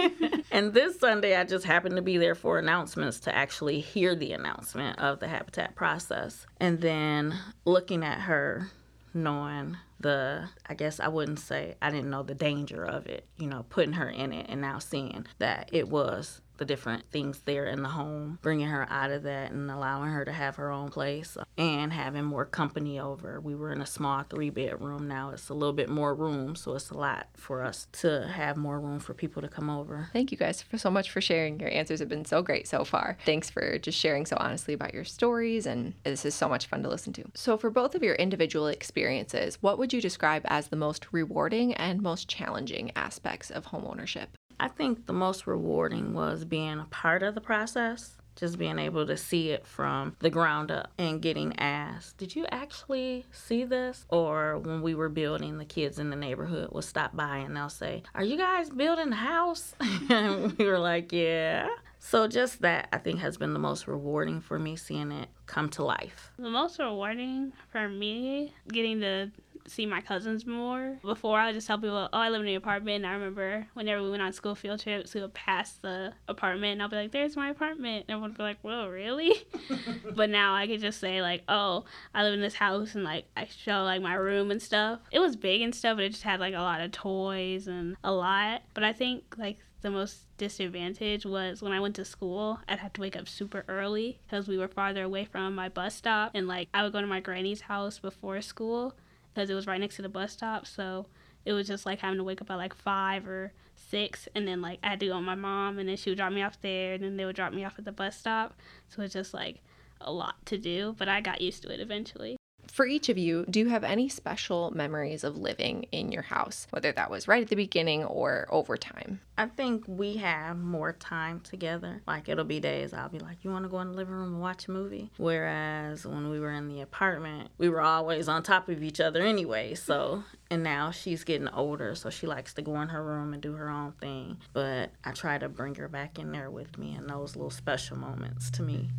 and 0.50 0.74
this 0.74 0.98
Sunday, 0.98 1.36
I 1.36 1.44
just 1.44 1.64
happened 1.64 1.94
to 1.96 2.02
be 2.02 2.18
there 2.18 2.34
for 2.34 2.58
announcements 2.58 3.20
to 3.20 3.34
actually 3.34 3.78
hear 3.78 4.16
the 4.16 4.32
announcement 4.32 4.98
of 4.98 5.20
the 5.20 5.28
habitat 5.28 5.76
process. 5.76 6.46
And 6.58 6.80
then 6.80 7.32
looking 7.64 8.02
at 8.02 8.22
her, 8.22 8.72
knowing 9.14 9.76
the, 10.00 10.48
I 10.66 10.74
guess 10.74 10.98
I 10.98 11.06
wouldn't 11.06 11.38
say 11.38 11.76
I 11.80 11.90
didn't 11.90 12.10
know 12.10 12.24
the 12.24 12.34
danger 12.34 12.84
of 12.84 13.06
it, 13.06 13.24
you 13.38 13.46
know, 13.46 13.66
putting 13.70 13.92
her 13.92 14.10
in 14.10 14.32
it 14.32 14.46
and 14.48 14.60
now 14.60 14.80
seeing 14.80 15.26
that 15.38 15.70
it 15.72 15.88
was 15.88 16.40
the 16.60 16.66
different 16.66 17.10
things 17.10 17.40
there 17.46 17.64
in 17.64 17.82
the 17.82 17.88
home, 17.88 18.38
bringing 18.42 18.68
her 18.68 18.86
out 18.90 19.10
of 19.10 19.22
that 19.22 19.50
and 19.50 19.70
allowing 19.70 20.10
her 20.10 20.26
to 20.26 20.30
have 20.32 20.56
her 20.56 20.70
own 20.70 20.90
place 20.90 21.38
and 21.56 21.90
having 21.90 22.22
more 22.22 22.44
company 22.44 23.00
over. 23.00 23.40
We 23.40 23.54
were 23.54 23.72
in 23.72 23.80
a 23.80 23.86
small 23.86 24.22
three 24.24 24.50
bedroom. 24.50 25.08
Now 25.08 25.30
it's 25.30 25.48
a 25.48 25.54
little 25.54 25.72
bit 25.72 25.88
more 25.88 26.14
room, 26.14 26.54
so 26.54 26.74
it's 26.74 26.90
a 26.90 26.98
lot 26.98 27.28
for 27.34 27.64
us 27.64 27.88
to 27.92 28.28
have 28.28 28.58
more 28.58 28.78
room 28.78 29.00
for 29.00 29.14
people 29.14 29.40
to 29.40 29.48
come 29.48 29.70
over. 29.70 30.10
Thank 30.12 30.30
you 30.30 30.36
guys 30.36 30.60
for 30.60 30.76
so 30.76 30.90
much 30.90 31.10
for 31.10 31.22
sharing. 31.22 31.58
Your 31.58 31.70
answers 31.70 31.98
have 32.00 32.10
been 32.10 32.26
so 32.26 32.42
great 32.42 32.68
so 32.68 32.84
far. 32.84 33.16
Thanks 33.24 33.48
for 33.48 33.78
just 33.78 33.98
sharing 33.98 34.26
so 34.26 34.36
honestly 34.38 34.74
about 34.74 34.92
your 34.92 35.04
stories, 35.04 35.64
and 35.64 35.94
this 36.04 36.26
is 36.26 36.34
so 36.34 36.46
much 36.46 36.66
fun 36.66 36.82
to 36.82 36.90
listen 36.90 37.14
to. 37.14 37.24
So, 37.32 37.56
for 37.56 37.70
both 37.70 37.94
of 37.94 38.02
your 38.02 38.16
individual 38.16 38.66
experiences, 38.66 39.56
what 39.62 39.78
would 39.78 39.94
you 39.94 40.02
describe 40.02 40.42
as 40.44 40.68
the 40.68 40.76
most 40.76 41.06
rewarding 41.10 41.72
and 41.72 42.02
most 42.02 42.28
challenging 42.28 42.92
aspects 42.94 43.50
of 43.50 43.68
homeownership? 43.68 44.26
I 44.60 44.68
think 44.68 45.06
the 45.06 45.14
most 45.14 45.46
rewarding 45.46 46.12
was 46.12 46.44
being 46.44 46.78
a 46.78 46.86
part 46.90 47.22
of 47.22 47.34
the 47.34 47.40
process. 47.40 48.16
Just 48.36 48.58
being 48.58 48.78
able 48.78 49.06
to 49.06 49.16
see 49.16 49.50
it 49.50 49.66
from 49.66 50.16
the 50.20 50.30
ground 50.30 50.70
up 50.70 50.92
and 50.98 51.20
getting 51.20 51.58
asked, 51.58 52.18
Did 52.18 52.36
you 52.36 52.46
actually 52.50 53.26
see 53.32 53.64
this? 53.64 54.06
Or 54.08 54.58
when 54.58 54.82
we 54.82 54.94
were 54.94 55.08
building, 55.08 55.58
the 55.58 55.64
kids 55.64 55.98
in 55.98 56.10
the 56.10 56.16
neighborhood 56.16 56.70
will 56.72 56.82
stop 56.82 57.16
by 57.16 57.38
and 57.38 57.56
they'll 57.56 57.68
say, 57.68 58.02
Are 58.14 58.22
you 58.22 58.36
guys 58.36 58.70
building 58.70 59.12
a 59.12 59.16
house? 59.16 59.74
and 60.10 60.56
we 60.56 60.66
were 60.66 60.78
like, 60.78 61.10
Yeah. 61.10 61.68
So 61.98 62.28
just 62.28 62.62
that 62.62 62.88
I 62.92 62.98
think 62.98 63.18
has 63.18 63.36
been 63.36 63.52
the 63.52 63.58
most 63.58 63.86
rewarding 63.86 64.40
for 64.40 64.58
me 64.58 64.76
seeing 64.76 65.10
it 65.12 65.28
come 65.46 65.68
to 65.70 65.84
life. 65.84 66.30
The 66.38 66.48
most 66.48 66.78
rewarding 66.78 67.52
for 67.72 67.88
me, 67.88 68.54
getting 68.68 69.00
to 69.00 69.32
see 69.66 69.86
my 69.86 70.00
cousins 70.00 70.46
more. 70.46 70.98
Before, 71.02 71.38
I 71.38 71.46
would 71.46 71.54
just 71.54 71.66
tell 71.66 71.78
people, 71.78 72.08
oh, 72.12 72.18
I 72.18 72.28
live 72.28 72.40
in 72.42 72.48
an 72.48 72.56
apartment. 72.56 72.96
And 72.96 73.06
I 73.06 73.12
remember 73.12 73.66
whenever 73.74 74.02
we 74.02 74.10
went 74.10 74.22
on 74.22 74.32
school 74.32 74.54
field 74.54 74.80
trips, 74.80 75.14
we 75.14 75.20
would 75.20 75.34
pass 75.34 75.72
the 75.72 76.12
apartment, 76.28 76.72
and 76.72 76.82
I'll 76.82 76.88
be 76.88 76.96
like, 76.96 77.12
there's 77.12 77.36
my 77.36 77.50
apartment. 77.50 78.04
And 78.08 78.10
everyone 78.10 78.30
would 78.30 78.38
be 78.38 78.42
like, 78.42 78.58
whoa, 78.62 78.88
really? 78.88 79.34
but 80.14 80.30
now 80.30 80.54
I 80.54 80.66
could 80.66 80.80
just 80.80 81.00
say, 81.00 81.22
like, 81.22 81.42
oh, 81.48 81.84
I 82.14 82.22
live 82.22 82.34
in 82.34 82.40
this 82.40 82.54
house, 82.54 82.94
and, 82.94 83.04
like, 83.04 83.26
I 83.36 83.46
show, 83.46 83.82
like, 83.84 84.02
my 84.02 84.14
room 84.14 84.50
and 84.50 84.60
stuff. 84.60 85.00
It 85.10 85.20
was 85.20 85.36
big 85.36 85.60
and 85.62 85.74
stuff, 85.74 85.96
but 85.96 86.04
it 86.04 86.10
just 86.10 86.22
had, 86.22 86.40
like, 86.40 86.54
a 86.54 86.58
lot 86.58 86.80
of 86.80 86.92
toys 86.92 87.66
and 87.66 87.96
a 88.04 88.12
lot. 88.12 88.62
But 88.74 88.84
I 88.84 88.92
think, 88.92 89.24
like, 89.38 89.58
the 89.82 89.90
most 89.90 90.26
disadvantage 90.36 91.24
was 91.24 91.62
when 91.62 91.72
I 91.72 91.80
went 91.80 91.96
to 91.96 92.04
school, 92.04 92.60
I'd 92.68 92.78
have 92.78 92.92
to 92.94 93.00
wake 93.00 93.16
up 93.16 93.28
super 93.28 93.64
early 93.68 94.20
because 94.26 94.48
we 94.48 94.58
were 94.58 94.68
farther 94.68 95.04
away 95.04 95.24
from 95.24 95.54
my 95.54 95.68
bus 95.68 95.94
stop. 95.94 96.32
And 96.34 96.46
like 96.46 96.68
I 96.74 96.82
would 96.82 96.92
go 96.92 97.00
to 97.00 97.06
my 97.06 97.20
granny's 97.20 97.62
house 97.62 97.98
before 97.98 98.40
school 98.42 98.94
because 99.32 99.50
it 99.50 99.54
was 99.54 99.66
right 99.66 99.80
next 99.80 99.96
to 99.96 100.02
the 100.02 100.08
bus 100.08 100.32
stop. 100.32 100.66
So 100.66 101.06
it 101.44 101.52
was 101.52 101.66
just 101.66 101.86
like 101.86 102.00
having 102.00 102.18
to 102.18 102.24
wake 102.24 102.40
up 102.40 102.50
at 102.50 102.56
like 102.56 102.74
five 102.74 103.26
or 103.26 103.52
six. 103.74 104.28
And 104.34 104.46
then 104.46 104.60
like 104.60 104.78
I 104.82 104.88
had 104.90 105.00
to 105.00 105.06
go 105.06 105.16
with 105.16 105.26
my 105.26 105.34
mom 105.34 105.78
and 105.78 105.88
then 105.88 105.96
she 105.96 106.10
would 106.10 106.18
drop 106.18 106.32
me 106.32 106.42
off 106.42 106.60
there 106.60 106.94
and 106.94 107.02
then 107.02 107.16
they 107.16 107.24
would 107.24 107.36
drop 107.36 107.52
me 107.52 107.64
off 107.64 107.78
at 107.78 107.84
the 107.84 107.92
bus 107.92 108.16
stop. 108.16 108.54
So 108.88 109.02
it's 109.02 109.14
just 109.14 109.34
like 109.34 109.62
a 110.00 110.12
lot 110.12 110.44
to 110.46 110.58
do, 110.58 110.94
but 110.98 111.08
I 111.08 111.20
got 111.20 111.40
used 111.40 111.62
to 111.62 111.72
it 111.72 111.80
eventually. 111.80 112.39
For 112.72 112.86
each 112.86 113.08
of 113.08 113.18
you, 113.18 113.44
do 113.50 113.58
you 113.58 113.68
have 113.68 113.82
any 113.82 114.08
special 114.08 114.70
memories 114.70 115.24
of 115.24 115.36
living 115.36 115.86
in 115.90 116.12
your 116.12 116.22
house, 116.22 116.66
whether 116.70 116.92
that 116.92 117.10
was 117.10 117.26
right 117.26 117.42
at 117.42 117.48
the 117.48 117.56
beginning 117.56 118.04
or 118.04 118.46
over 118.48 118.76
time? 118.76 119.20
I 119.36 119.46
think 119.46 119.84
we 119.88 120.18
have 120.18 120.56
more 120.56 120.92
time 120.92 121.40
together. 121.40 122.02
Like 122.06 122.28
it'll 122.28 122.44
be 122.44 122.60
days 122.60 122.92
I'll 122.92 123.08
be 123.08 123.18
like, 123.18 123.42
"You 123.42 123.50
want 123.50 123.64
to 123.64 123.68
go 123.68 123.80
in 123.80 123.88
the 123.88 123.96
living 123.96 124.14
room 124.14 124.34
and 124.34 124.40
watch 124.40 124.68
a 124.68 124.70
movie?" 124.70 125.10
Whereas 125.16 126.06
when 126.06 126.30
we 126.30 126.38
were 126.38 126.52
in 126.52 126.68
the 126.68 126.80
apartment, 126.80 127.50
we 127.58 127.68
were 127.68 127.80
always 127.80 128.28
on 128.28 128.42
top 128.42 128.68
of 128.68 128.82
each 128.82 129.00
other 129.00 129.22
anyway. 129.22 129.74
So, 129.74 130.24
and 130.50 130.62
now 130.62 130.90
she's 130.90 131.24
getting 131.24 131.48
older, 131.48 131.94
so 131.94 132.08
she 132.08 132.26
likes 132.26 132.54
to 132.54 132.62
go 132.62 132.80
in 132.80 132.88
her 132.88 133.02
room 133.02 133.32
and 133.32 133.42
do 133.42 133.54
her 133.54 133.68
own 133.68 133.92
thing. 133.92 134.38
But 134.52 134.92
I 135.04 135.12
try 135.12 135.38
to 135.38 135.48
bring 135.48 135.74
her 135.76 135.88
back 135.88 136.18
in 136.18 136.32
there 136.32 136.50
with 136.50 136.78
me 136.78 136.94
in 136.94 137.06
those 137.08 137.34
little 137.34 137.50
special 137.50 137.96
moments 137.96 138.50
to 138.52 138.62
me. 138.62 138.90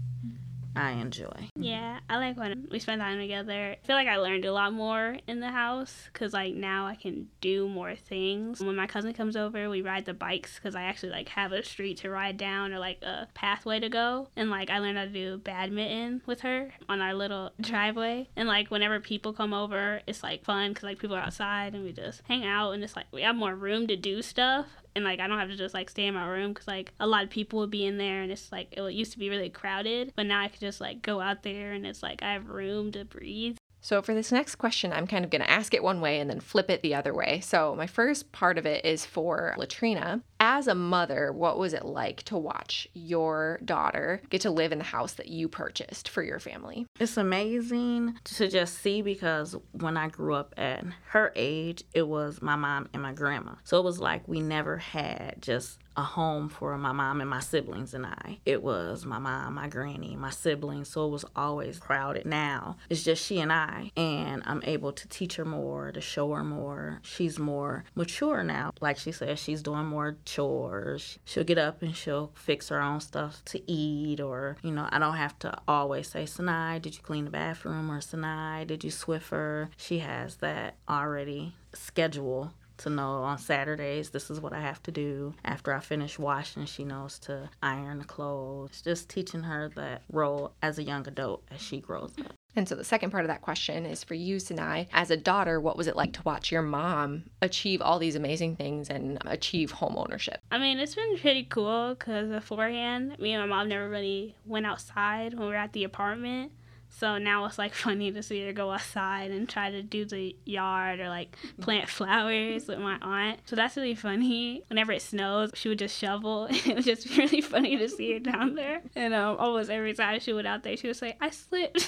I 0.75 0.91
enjoy. 0.91 1.49
Yeah, 1.55 1.99
I 2.09 2.17
like 2.17 2.37
when 2.37 2.67
we 2.71 2.79
spend 2.79 3.01
time 3.01 3.19
together. 3.19 3.75
I 3.81 3.85
feel 3.85 3.95
like 3.95 4.07
I 4.07 4.17
learned 4.17 4.45
a 4.45 4.53
lot 4.53 4.73
more 4.73 5.17
in 5.27 5.39
the 5.39 5.49
house 5.49 6.09
because 6.11 6.33
like 6.33 6.53
now 6.53 6.87
I 6.87 6.95
can 6.95 7.27
do 7.41 7.67
more 7.67 7.95
things. 7.95 8.61
When 8.61 8.75
my 8.75 8.87
cousin 8.87 9.13
comes 9.13 9.35
over, 9.35 9.69
we 9.69 9.81
ride 9.81 10.05
the 10.05 10.13
bikes 10.13 10.55
because 10.55 10.75
I 10.75 10.83
actually 10.83 11.11
like 11.11 11.29
have 11.29 11.51
a 11.51 11.63
street 11.63 11.97
to 11.99 12.09
ride 12.09 12.37
down 12.37 12.73
or 12.73 12.79
like 12.79 13.01
a 13.03 13.27
pathway 13.33 13.79
to 13.79 13.89
go. 13.89 14.29
And 14.35 14.49
like 14.49 14.69
I 14.69 14.79
learned 14.79 14.97
how 14.97 15.05
to 15.05 15.09
do 15.09 15.37
badminton 15.37 16.21
with 16.25 16.41
her 16.41 16.71
on 16.87 17.01
our 17.01 17.13
little 17.13 17.51
driveway. 17.59 18.29
And 18.35 18.47
like 18.47 18.71
whenever 18.71 18.99
people 18.99 19.33
come 19.33 19.53
over, 19.53 20.01
it's 20.07 20.23
like 20.23 20.43
fun 20.43 20.69
because 20.69 20.83
like 20.83 20.99
people 20.99 21.15
are 21.15 21.21
outside 21.21 21.75
and 21.75 21.83
we 21.83 21.91
just 21.91 22.21
hang 22.27 22.45
out 22.45 22.71
and 22.71 22.83
it's 22.83 22.95
like 22.95 23.07
we 23.11 23.23
have 23.23 23.35
more 23.35 23.55
room 23.55 23.87
to 23.87 23.95
do 23.95 24.21
stuff 24.21 24.67
and 24.95 25.05
like 25.05 25.19
I 25.19 25.27
don't 25.27 25.39
have 25.39 25.49
to 25.49 25.55
just 25.55 25.73
like 25.73 25.89
stay 25.89 26.05
in 26.05 26.13
my 26.13 26.27
room 26.27 26.53
because 26.53 26.67
like 26.67 26.93
a 26.99 27.07
lot 27.07 27.23
of 27.23 27.29
people 27.29 27.59
would 27.59 27.71
be 27.71 27.85
in 27.85 27.97
there 27.97 28.21
and 28.21 28.31
it's 28.31 28.51
like 28.51 28.67
it 28.71 28.93
used 28.93 29.13
to 29.13 29.19
be 29.19 29.29
really 29.29 29.49
crowded, 29.49 30.13
but 30.15 30.25
now 30.25 30.41
I 30.41 30.47
could 30.47 30.60
just 30.61 30.79
like 30.79 31.01
go 31.01 31.19
out 31.19 31.43
there 31.43 31.73
and 31.73 31.85
it's 31.85 32.01
like 32.01 32.23
I 32.23 32.33
have 32.33 32.47
room 32.47 32.91
to 32.93 33.03
breathe. 33.03 33.57
So, 33.83 34.03
for 34.03 34.13
this 34.13 34.31
next 34.31 34.55
question, 34.55 34.93
I'm 34.93 35.07
kind 35.07 35.25
of 35.25 35.31
going 35.31 35.41
to 35.41 35.49
ask 35.49 35.73
it 35.73 35.81
one 35.81 36.01
way 36.01 36.19
and 36.19 36.29
then 36.29 36.39
flip 36.39 36.69
it 36.69 36.83
the 36.83 36.93
other 36.93 37.15
way. 37.15 37.39
So, 37.39 37.75
my 37.75 37.87
first 37.87 38.31
part 38.31 38.59
of 38.59 38.67
it 38.67 38.85
is 38.85 39.07
for 39.07 39.55
Latrina. 39.57 40.21
As 40.39 40.67
a 40.67 40.75
mother, 40.75 41.31
what 41.31 41.57
was 41.57 41.73
it 41.73 41.83
like 41.83 42.21
to 42.23 42.37
watch 42.37 42.87
your 42.93 43.59
daughter 43.65 44.21
get 44.29 44.41
to 44.41 44.51
live 44.51 44.71
in 44.71 44.77
the 44.77 44.83
house 44.83 45.13
that 45.13 45.29
you 45.29 45.47
purchased 45.47 46.09
for 46.09 46.21
your 46.21 46.39
family? 46.39 46.85
It's 46.99 47.17
amazing 47.17 48.19
to 48.25 48.47
just 48.47 48.79
see 48.79 49.01
because 49.01 49.55
when 49.71 49.97
I 49.97 50.09
grew 50.09 50.35
up 50.35 50.53
at 50.57 50.85
her 51.07 51.33
age, 51.35 51.83
it 51.95 52.07
was 52.07 52.39
my 52.39 52.55
mom 52.55 52.87
and 52.93 53.01
my 53.01 53.13
grandma. 53.13 53.55
So, 53.63 53.79
it 53.79 53.83
was 53.83 53.99
like 53.99 54.27
we 54.27 54.41
never 54.41 54.77
had 54.77 55.37
just 55.41 55.79
a 56.01 56.03
home 56.03 56.49
for 56.49 56.77
my 56.77 56.91
mom 56.91 57.21
and 57.21 57.29
my 57.29 57.39
siblings 57.39 57.93
and 57.93 58.05
I. 58.05 58.39
It 58.45 58.61
was 58.63 59.05
my 59.05 59.19
mom, 59.19 59.53
my 59.53 59.67
granny, 59.67 60.15
my 60.15 60.31
siblings, 60.31 60.89
so 60.89 61.05
it 61.05 61.11
was 61.11 61.25
always 61.35 61.79
crowded. 61.79 62.25
Now 62.25 62.77
it's 62.89 63.03
just 63.03 63.25
she 63.25 63.39
and 63.39 63.53
I, 63.53 63.91
and 63.95 64.41
I'm 64.45 64.63
able 64.65 64.91
to 64.91 65.07
teach 65.07 65.35
her 65.35 65.45
more, 65.45 65.91
to 65.91 66.01
show 66.01 66.31
her 66.33 66.43
more. 66.43 66.99
She's 67.03 67.37
more 67.37 67.85
mature 67.95 68.43
now. 68.43 68.71
Like 68.81 68.97
she 68.97 69.11
says, 69.11 69.39
she's 69.39 69.61
doing 69.61 69.85
more 69.85 70.17
chores. 70.25 71.19
She'll 71.23 71.43
get 71.43 71.59
up 71.59 71.81
and 71.81 71.95
she'll 71.95 72.31
fix 72.33 72.69
her 72.69 72.81
own 72.81 72.99
stuff 72.99 73.45
to 73.45 73.71
eat, 73.71 74.19
or, 74.19 74.57
you 74.63 74.71
know, 74.71 74.89
I 74.91 74.99
don't 74.99 75.15
have 75.15 75.37
to 75.39 75.55
always 75.67 76.09
say, 76.09 76.25
Sinai, 76.25 76.79
did 76.79 76.95
you 76.95 77.03
clean 77.03 77.25
the 77.25 77.31
bathroom? 77.31 77.91
Or 77.91 78.01
Sinai, 78.01 78.63
did 78.63 78.83
you 78.83 78.89
Swiffer? 78.89 79.69
She 79.77 79.99
has 79.99 80.37
that 80.37 80.77
already 80.89 81.53
schedule 81.73 82.53
to 82.83 82.89
know 82.89 83.23
on 83.23 83.37
Saturdays 83.37 84.09
this 84.09 84.29
is 84.29 84.39
what 84.39 84.53
I 84.53 84.61
have 84.61 84.81
to 84.83 84.91
do. 84.91 85.33
After 85.43 85.73
I 85.73 85.79
finish 85.79 86.19
washing, 86.19 86.65
she 86.65 86.83
knows 86.83 87.19
to 87.19 87.49
iron 87.61 87.99
the 87.99 88.05
clothes. 88.05 88.81
Just 88.81 89.09
teaching 89.09 89.43
her 89.43 89.69
that 89.75 90.03
role 90.11 90.53
as 90.61 90.77
a 90.77 90.83
young 90.83 91.07
adult 91.07 91.43
as 91.51 91.61
she 91.61 91.79
grows 91.79 92.13
up. 92.19 92.33
And 92.55 92.67
so 92.67 92.75
the 92.75 92.83
second 92.83 93.11
part 93.11 93.23
of 93.23 93.29
that 93.29 93.41
question 93.41 93.85
is 93.85 94.03
for 94.03 94.13
you, 94.13 94.37
Sinai. 94.39 94.85
As 94.91 95.09
a 95.09 95.15
daughter, 95.17 95.61
what 95.61 95.77
was 95.77 95.87
it 95.87 95.95
like 95.95 96.11
to 96.13 96.21
watch 96.23 96.51
your 96.51 96.61
mom 96.61 97.23
achieve 97.41 97.81
all 97.81 97.97
these 97.97 98.15
amazing 98.15 98.57
things 98.57 98.89
and 98.89 99.17
achieve 99.25 99.71
home 99.71 99.95
ownership? 99.97 100.41
I 100.51 100.57
mean, 100.57 100.77
it's 100.79 100.95
been 100.95 101.17
pretty 101.17 101.45
cool 101.45 101.95
because 101.95 102.29
beforehand, 102.29 103.17
me 103.19 103.31
and 103.31 103.49
my 103.49 103.55
mom 103.55 103.69
never 103.69 103.87
really 103.89 104.35
went 104.45 104.65
outside 104.65 105.33
when 105.33 105.43
we 105.43 105.53
were 105.53 105.55
at 105.55 105.71
the 105.71 105.85
apartment. 105.85 106.51
So 106.97 107.17
now 107.17 107.45
it's 107.45 107.57
like 107.57 107.73
funny 107.85 108.11
to 108.11 108.21
see 108.21 108.45
her 108.45 108.53
go 108.53 108.71
outside 108.71 109.31
and 109.31 109.47
try 109.47 109.71
to 109.71 109.81
do 109.81 110.05
the 110.05 110.35
yard 110.45 110.99
or 110.99 111.09
like 111.09 111.35
plant 111.59 111.89
flowers 111.89 112.67
with 112.67 112.79
my 112.79 112.97
aunt. 113.01 113.39
So 113.45 113.55
that's 113.55 113.75
really 113.77 113.95
funny. 113.95 114.63
Whenever 114.67 114.91
it 114.91 115.01
snows, 115.01 115.51
she 115.55 115.69
would 115.69 115.79
just 115.79 115.97
shovel. 115.97 116.45
And 116.45 116.55
it 116.67 116.75
was 116.75 116.85
just 116.85 117.09
really 117.17 117.41
funny 117.41 117.77
to 117.77 117.89
see 117.89 118.13
her 118.13 118.19
down 118.19 118.55
there. 118.55 118.81
And 118.95 119.13
um, 119.13 119.37
almost 119.39 119.69
every 119.69 119.93
time 119.93 120.19
she 120.19 120.33
went 120.33 120.47
out 120.47 120.63
there, 120.63 120.77
she 120.77 120.87
would 120.87 120.97
say, 120.97 121.17
I 121.19 121.29
slipped. 121.29 121.87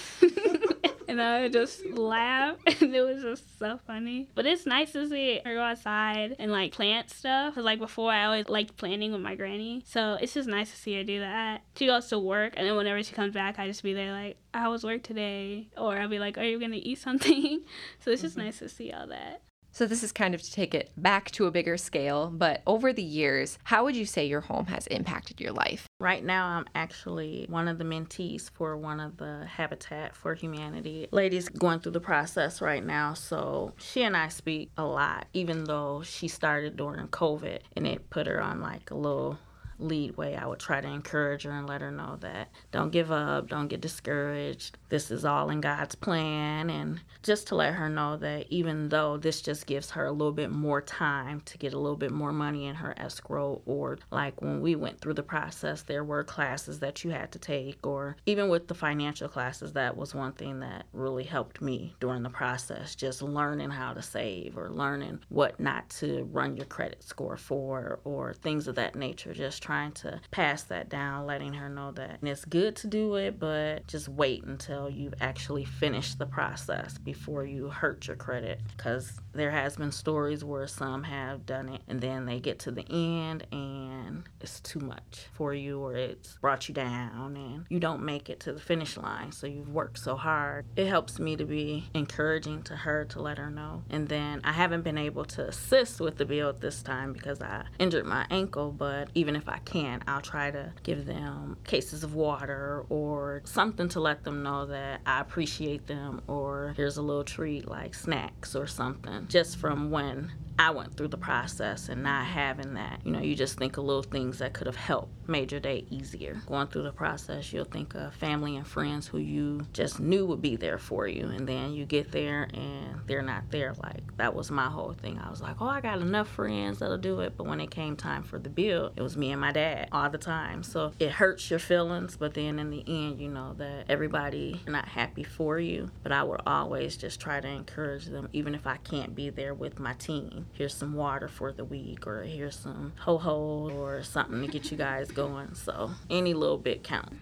And 1.13 1.21
I 1.21 1.41
would 1.43 1.53
just 1.53 1.85
laugh, 1.85 2.57
and 2.81 2.93
it 2.93 3.01
was 3.01 3.21
just 3.21 3.59
so 3.59 3.79
funny. 3.85 4.29
But 4.35 4.45
it's 4.45 4.65
nice 4.65 4.91
to 4.93 5.07
see 5.07 5.39
her 5.45 5.53
go 5.53 5.61
outside 5.61 6.35
and 6.39 6.51
like 6.51 6.71
plant 6.71 7.09
stuff. 7.09 7.55
Cause 7.55 7.63
like 7.63 7.79
before, 7.79 8.11
I 8.11 8.25
always 8.25 8.49
liked 8.49 8.75
planting 8.77 9.11
with 9.11 9.21
my 9.21 9.35
granny, 9.35 9.83
so 9.85 10.17
it's 10.19 10.33
just 10.33 10.49
nice 10.49 10.71
to 10.71 10.77
see 10.77 10.95
her 10.95 11.03
do 11.03 11.19
that. 11.19 11.61
She 11.75 11.85
goes 11.85 12.07
to 12.07 12.19
work, 12.19 12.53
and 12.57 12.67
then 12.67 12.75
whenever 12.75 13.01
she 13.03 13.13
comes 13.13 13.33
back, 13.33 13.59
I 13.59 13.67
just 13.67 13.83
be 13.83 13.93
there 13.93 14.11
like, 14.11 14.37
"How 14.53 14.71
was 14.71 14.83
work 14.83 15.03
today?" 15.03 15.69
Or 15.77 15.97
I'll 15.97 16.09
be 16.09 16.19
like, 16.19 16.37
"Are 16.37 16.43
you 16.43 16.59
gonna 16.59 16.79
eat 16.81 16.99
something?" 16.99 17.61
so 17.99 18.11
it's 18.11 18.21
just 18.21 18.35
mm-hmm. 18.35 18.45
nice 18.45 18.59
to 18.59 18.69
see 18.69 18.91
all 18.91 19.07
that. 19.07 19.41
So, 19.75 19.87
this 19.87 20.03
is 20.03 20.11
kind 20.11 20.35
of 20.35 20.41
to 20.43 20.51
take 20.51 20.75
it 20.75 20.91
back 20.97 21.31
to 21.31 21.47
a 21.47 21.51
bigger 21.51 21.77
scale, 21.77 22.29
but 22.31 22.61
over 22.67 22.93
the 22.93 23.01
years, 23.01 23.57
how 23.63 23.83
would 23.83 23.95
you 23.95 24.05
say 24.05 24.23
your 24.23 24.41
home 24.41 24.67
has 24.67 24.85
impacted 24.85 25.41
your 25.41 25.51
life? 25.51 25.87
Right 25.99 26.23
now, 26.23 26.45
I'm 26.45 26.65
actually 26.75 27.47
one 27.49 27.67
of 27.67 27.79
the 27.79 27.83
mentees 27.83 28.51
for 28.51 28.77
one 28.77 28.99
of 28.99 29.17
the 29.17 29.47
Habitat 29.47 30.15
for 30.15 30.35
Humanity 30.35 31.07
ladies 31.11 31.49
going 31.49 31.79
through 31.79 31.93
the 31.93 31.99
process 31.99 32.61
right 32.61 32.85
now. 32.85 33.15
So, 33.15 33.73
she 33.79 34.03
and 34.03 34.15
I 34.15 34.27
speak 34.27 34.69
a 34.77 34.85
lot, 34.85 35.25
even 35.33 35.63
though 35.63 36.03
she 36.03 36.27
started 36.27 36.77
during 36.77 37.07
COVID 37.07 37.61
and 37.75 37.87
it 37.87 38.11
put 38.11 38.27
her 38.27 38.39
on 38.39 38.61
like 38.61 38.91
a 38.91 38.95
little 38.95 39.39
lead 39.79 40.17
way, 40.17 40.35
I 40.35 40.45
would 40.45 40.59
try 40.59 40.81
to 40.81 40.87
encourage 40.87 41.43
her 41.43 41.51
and 41.51 41.67
let 41.67 41.81
her 41.81 41.91
know 41.91 42.17
that 42.21 42.49
don't 42.71 42.91
give 42.91 43.11
up, 43.11 43.49
don't 43.49 43.67
get 43.67 43.81
discouraged. 43.81 44.77
This 44.93 45.09
is 45.09 45.25
all 45.25 45.49
in 45.49 45.59
God's 45.59 45.95
plan. 45.95 46.69
And 46.69 47.01
just 47.23 47.47
to 47.47 47.55
let 47.55 47.73
her 47.73 47.89
know 47.89 48.15
that 48.17 48.45
even 48.51 48.89
though 48.89 49.17
this 49.17 49.41
just 49.41 49.65
gives 49.65 49.89
her 49.89 50.05
a 50.05 50.11
little 50.11 50.31
bit 50.31 50.51
more 50.51 50.81
time 50.81 51.41
to 51.45 51.57
get 51.57 51.73
a 51.73 51.79
little 51.79 51.97
bit 51.97 52.11
more 52.11 52.31
money 52.31 52.67
in 52.67 52.75
her 52.75 52.93
escrow, 52.97 53.63
or 53.65 53.97
like 54.11 54.39
when 54.39 54.61
we 54.61 54.75
went 54.75 55.01
through 55.01 55.15
the 55.15 55.23
process, 55.23 55.81
there 55.81 56.03
were 56.03 56.23
classes 56.23 56.77
that 56.81 57.03
you 57.03 57.09
had 57.09 57.31
to 57.31 57.39
take, 57.39 57.87
or 57.87 58.17
even 58.27 58.49
with 58.49 58.67
the 58.67 58.75
financial 58.75 59.27
classes, 59.27 59.73
that 59.73 59.97
was 59.97 60.13
one 60.13 60.33
thing 60.33 60.59
that 60.59 60.85
really 60.93 61.23
helped 61.23 61.59
me 61.59 61.95
during 61.99 62.21
the 62.21 62.29
process. 62.29 62.93
Just 62.93 63.23
learning 63.23 63.71
how 63.71 63.93
to 63.93 64.01
save 64.03 64.59
or 64.59 64.69
learning 64.69 65.21
what 65.29 65.59
not 65.59 65.89
to 65.89 66.29
run 66.31 66.55
your 66.55 66.67
credit 66.67 67.03
score 67.03 67.35
for, 67.35 67.99
or 68.03 68.35
things 68.35 68.67
of 68.67 68.75
that 68.75 68.95
nature. 68.95 69.33
Just 69.33 69.63
trying 69.63 69.93
to 69.93 70.21
pass 70.29 70.61
that 70.65 70.87
down, 70.87 71.25
letting 71.25 71.53
her 71.53 71.67
know 71.67 71.91
that 71.93 72.19
it's 72.21 72.45
good 72.45 72.75
to 72.75 72.85
do 72.85 73.15
it, 73.15 73.39
but 73.39 73.87
just 73.87 74.07
wait 74.07 74.43
until 74.43 74.82
you've 74.87 75.13
actually 75.21 75.65
finished 75.65 76.19
the 76.19 76.25
process 76.25 76.97
before 76.97 77.45
you 77.45 77.69
hurt 77.69 78.07
your 78.07 78.15
credit. 78.15 78.59
Because 78.75 79.19
there 79.33 79.51
has 79.51 79.77
been 79.77 79.91
stories 79.91 80.43
where 80.43 80.67
some 80.67 81.03
have 81.03 81.45
done 81.45 81.69
it 81.69 81.81
and 81.87 81.99
then 82.01 82.25
they 82.25 82.39
get 82.39 82.59
to 82.59 82.71
the 82.71 82.85
end 82.89 83.45
and 83.51 84.23
it's 84.41 84.59
too 84.59 84.79
much 84.79 85.27
for 85.33 85.53
you 85.53 85.79
or 85.79 85.95
it's 85.95 86.37
brought 86.41 86.67
you 86.67 86.75
down 86.75 87.35
and 87.35 87.65
you 87.69 87.79
don't 87.79 88.03
make 88.03 88.29
it 88.29 88.39
to 88.41 88.53
the 88.53 88.59
finish 88.59 88.97
line. 88.97 89.31
So 89.31 89.47
you've 89.47 89.69
worked 89.69 89.97
so 89.97 90.15
hard. 90.15 90.65
It 90.75 90.87
helps 90.87 91.19
me 91.19 91.35
to 91.35 91.45
be 91.45 91.89
encouraging 91.93 92.63
to 92.63 92.75
her 92.75 93.05
to 93.05 93.21
let 93.21 93.37
her 93.37 93.49
know. 93.49 93.83
And 93.89 94.07
then 94.07 94.41
I 94.43 94.51
haven't 94.51 94.83
been 94.83 94.97
able 94.97 95.25
to 95.25 95.47
assist 95.47 95.99
with 95.99 96.17
the 96.17 96.25
build 96.25 96.61
this 96.61 96.83
time 96.83 97.13
because 97.13 97.41
I 97.41 97.65
injured 97.79 98.05
my 98.05 98.25
ankle, 98.29 98.71
but 98.71 99.09
even 99.15 99.35
if 99.35 99.49
I 99.49 99.57
can, 99.59 100.03
I'll 100.07 100.21
try 100.21 100.51
to 100.51 100.73
give 100.83 101.05
them 101.05 101.57
cases 101.63 102.03
of 102.03 102.13
water 102.13 102.85
or 102.89 103.41
something 103.45 103.89
to 103.89 103.99
let 103.99 104.23
them 104.23 104.43
know 104.43 104.65
that 104.67 105.01
I 105.05 105.21
appreciate 105.21 105.87
them 105.87 106.21
or 106.27 106.73
here's 106.77 106.97
a 106.97 107.01
little 107.01 107.23
treat 107.23 107.67
like 107.67 107.95
snacks 107.95 108.55
or 108.55 108.67
something 108.67 109.22
just 109.27 109.57
from 109.57 109.91
when 109.91 110.31
I 110.59 110.69
went 110.69 110.95
through 110.95 111.07
the 111.09 111.17
process 111.17 111.89
and 111.89 112.03
not 112.03 112.25
having 112.25 112.75
that. 112.75 113.01
You 113.03 113.11
know, 113.11 113.19
you 113.19 113.35
just 113.35 113.57
think 113.57 113.77
of 113.77 113.85
little 113.85 114.03
things 114.03 114.39
that 114.39 114.53
could 114.53 114.67
have 114.67 114.75
helped 114.75 115.11
made 115.27 115.51
your 115.51 115.61
day 115.61 115.85
easier. 115.89 116.41
Going 116.45 116.67
through 116.67 116.83
the 116.83 116.91
process, 116.91 117.51
you'll 117.51 117.65
think 117.65 117.95
of 117.95 118.13
family 118.13 118.57
and 118.57 118.67
friends 118.67 119.07
who 119.07 119.17
you 119.17 119.65
just 119.73 119.99
knew 119.99 120.25
would 120.25 120.41
be 120.41 120.55
there 120.55 120.77
for 120.77 121.07
you. 121.07 121.27
And 121.27 121.47
then 121.47 121.73
you 121.73 121.85
get 121.85 122.11
there 122.11 122.47
and 122.53 122.99
they're 123.07 123.21
not 123.21 123.49
there. 123.49 123.73
Like, 123.81 124.15
that 124.17 124.35
was 124.35 124.51
my 124.51 124.69
whole 124.69 124.93
thing. 124.93 125.19
I 125.19 125.29
was 125.29 125.41
like, 125.41 125.61
oh, 125.61 125.67
I 125.67 125.81
got 125.81 126.01
enough 126.01 126.27
friends 126.27 126.79
that'll 126.79 126.97
do 126.97 127.21
it. 127.21 127.37
But 127.37 127.47
when 127.47 127.59
it 127.59 127.71
came 127.71 127.95
time 127.95 128.23
for 128.23 128.39
the 128.39 128.49
bill, 128.49 128.91
it 128.95 129.01
was 129.01 129.17
me 129.17 129.31
and 129.31 129.41
my 129.41 129.51
dad 129.51 129.89
all 129.91 130.09
the 130.09 130.17
time. 130.17 130.63
So 130.63 130.91
it 130.99 131.11
hurts 131.11 131.49
your 131.49 131.59
feelings. 131.59 132.17
But 132.17 132.33
then 132.33 132.59
in 132.59 132.69
the 132.69 132.83
end, 132.85 133.19
you 133.19 133.29
know 133.29 133.53
that 133.57 133.85
everybody 133.89 134.61
not 134.67 134.87
happy 134.87 135.23
for 135.23 135.59
you. 135.59 135.89
But 136.03 136.11
I 136.11 136.23
would 136.23 136.41
always 136.45 136.97
just 136.97 137.19
try 137.19 137.39
to 137.39 137.47
encourage 137.47 138.05
them, 138.05 138.29
even 138.33 138.55
if 138.55 138.67
I 138.67 138.77
can't 138.77 139.15
be 139.15 139.29
there 139.29 139.53
with 139.53 139.79
my 139.79 139.93
team. 139.93 140.42
Here's 140.51 140.73
some 140.73 140.93
water 140.93 141.27
for 141.27 141.51
the 141.51 141.63
week, 141.63 142.05
or 142.05 142.23
here's 142.23 142.57
some 142.57 142.93
ho 142.99 143.17
ho, 143.17 143.71
or 143.73 144.03
something 144.03 144.41
to 144.41 144.47
get 144.47 144.71
you 144.71 144.77
guys 144.77 145.11
going. 145.11 145.55
So 145.55 145.91
any 146.09 146.33
little 146.33 146.57
bit 146.57 146.83
count. 146.83 147.13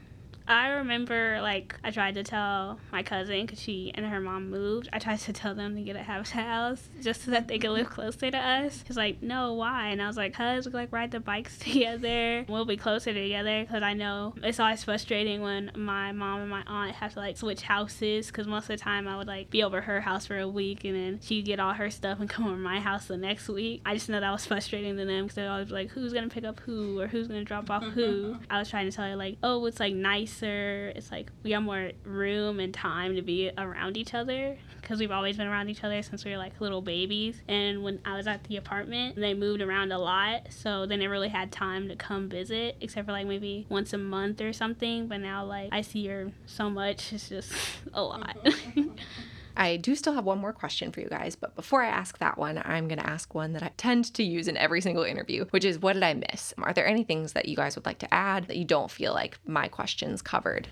I 0.52 0.70
remember 0.70 1.40
like 1.42 1.80
I 1.84 1.92
tried 1.92 2.16
to 2.16 2.24
tell 2.24 2.80
my 2.92 3.04
cousin 3.04 3.46
because 3.46 3.62
she 3.62 3.92
and 3.96 4.06
her 4.06 4.20
mom 4.20 4.50
moved. 4.50 4.90
I 4.92 5.00
tried 5.00 5.20
to 5.20 5.34
tell 5.34 5.56
them 5.56 5.76
to 5.76 5.82
get 5.82 5.96
a 5.96 6.04
house 6.04 6.30
house 6.32 6.90
just 7.02 7.24
so 7.24 7.32
that 7.32 7.48
they 7.48 7.58
could 7.58 7.72
live 7.72 7.90
closer 7.90 8.30
to 8.30 8.38
us. 8.38 8.84
He's 8.86 8.98
like, 8.98 9.22
no, 9.22 9.54
why? 9.54 9.90
And 9.90 10.02
I 10.02 10.08
was 10.08 10.18
like, 10.18 10.34
cause 10.34 10.66
we 10.66 10.74
like 10.74 10.92
ride 10.92 11.12
the 11.12 11.22
bikes 11.22 11.58
together. 11.60 12.46
We'll 12.50 12.66
be 12.66 12.76
closer 12.76 13.14
together 13.14 13.62
because 13.62 13.82
I 13.82 13.94
know 13.94 14.34
it's 14.44 14.60
always 14.60 14.84
frustrating 14.84 15.42
when 15.42 15.72
my 15.76 16.12
mom 16.12 16.42
and 16.42 16.50
my 16.50 16.64
aunt 16.68 16.96
have 16.96 17.14
to 17.14 17.20
like 17.20 17.38
switch 17.38 17.62
houses 17.62 18.28
because 18.28 18.46
most 18.46 18.64
of 18.64 18.70
the 18.70 18.78
time 18.78 19.08
I 19.08 19.16
would 19.16 19.28
like 19.28 19.50
be 19.50 19.64
over 19.64 19.80
her 19.80 20.02
house 20.02 20.26
for 20.26 20.38
a 20.38 20.48
week 20.48 20.84
and 20.84 20.96
then 20.96 21.20
she'd 21.22 21.46
get 21.46 21.62
all 21.62 21.74
her 21.74 21.90
stuff 21.90 22.20
and 22.20 22.30
come 22.30 22.46
over 22.46 22.58
my 22.58 22.82
house 22.82 23.06
the 23.06 23.18
next 23.18 23.48
week. 23.48 23.82
I 23.86 23.94
just 23.94 24.10
know 24.10 24.20
that 24.20 24.32
was 24.32 24.46
frustrating 24.46 24.98
to 24.98 25.06
them 25.06 25.24
because 25.24 25.36
they're 25.36 25.50
always 25.50 25.72
like, 25.72 25.92
who's 25.92 26.12
gonna 26.12 26.28
pick 26.28 26.44
up 26.44 26.60
who 26.60 27.00
or 27.00 27.08
who's 27.08 27.30
gonna 27.30 27.46
drop 27.46 27.70
off 27.70 27.84
who. 27.84 28.34
Mm-hmm. 28.34 28.44
I 28.50 28.60
was 28.60 28.70
trying 28.70 28.90
to 28.90 28.96
tell 28.96 29.06
her 29.06 29.16
like, 29.16 29.38
oh, 29.44 29.66
it's 29.66 29.80
like 29.80 29.94
nice 29.94 30.41
It's 30.48 31.12
like 31.12 31.32
we 31.44 31.52
have 31.52 31.64
more 31.64 31.92
room 32.04 32.60
and 32.60 32.74
time 32.74 33.16
to 33.16 33.22
be 33.22 33.52
around 33.58 33.98
each 33.98 34.14
other 34.14 34.58
because 34.82 35.00
we've 35.00 35.12
always 35.12 35.38
been 35.38 35.48
around 35.48 35.70
each 35.70 35.84
other 35.84 36.02
since 36.02 36.26
we 36.26 36.32
were 36.32 36.38
like 36.38 36.60
little 36.60 36.82
babies. 36.82 37.42
And 37.48 37.84
when 37.84 38.00
I 38.06 38.18
was 38.18 38.28
at 38.28 38.44
the 38.46 38.58
apartment, 38.58 39.16
they 39.16 39.34
moved 39.34 39.62
around 39.62 39.92
a 39.92 40.00
lot, 40.00 40.48
so 40.50 40.86
they 40.86 40.98
never 40.98 41.12
really 41.12 41.30
had 41.30 41.52
time 41.52 41.88
to 41.90 41.96
come 41.96 42.30
visit, 42.30 42.78
except 42.82 43.06
for 43.06 43.12
like 43.12 43.28
maybe 43.28 43.66
once 43.70 43.94
a 43.94 43.98
month 43.98 44.42
or 44.42 44.54
something. 44.54 45.08
But 45.08 45.22
now, 45.22 45.46
like, 45.46 45.70
I 45.72 45.82
see 45.82 46.08
her 46.08 46.32
so 46.46 46.70
much, 46.70 47.14
it's 47.14 47.30
just 47.30 47.54
a 47.94 48.02
lot. 48.04 48.36
I 49.56 49.78
do 49.78 49.96
still 49.96 50.14
have 50.14 50.26
one 50.26 50.40
more 50.40 50.54
question 50.54 50.92
for 50.92 51.02
you 51.02 51.10
guys, 51.10 51.36
but 51.36 51.56
before 51.56 51.84
I 51.84 51.88
ask 51.88 52.18
that 52.20 52.38
one, 52.38 52.62
I'm 52.64 52.88
going 52.88 53.00
to 53.00 53.10
ask 53.10 53.34
one 53.34 53.54
that 53.54 53.64
I 53.64 53.72
tend 53.78 54.14
to 54.14 54.24
use 54.24 54.48
in 54.48 54.58
every 54.58 54.82
single 54.82 55.04
interview, 55.04 55.46
which 55.52 55.66
is 55.66 55.80
what 55.80 55.94
did 55.94 56.04
I 56.04 56.14
miss? 56.14 56.54
Are 56.58 56.74
there 56.74 56.88
any 56.88 57.04
things 57.04 57.34
that 57.34 57.48
you 57.48 57.56
guys 57.56 57.76
would 57.76 57.86
like 57.86 58.00
to 58.00 58.14
add 58.14 58.48
that 58.48 58.58
you 58.58 58.66
don't 58.66 58.92
feel 58.92 59.14
like 59.14 59.40
my 59.46 59.68
questions 59.68 60.22
covered? 60.22 60.68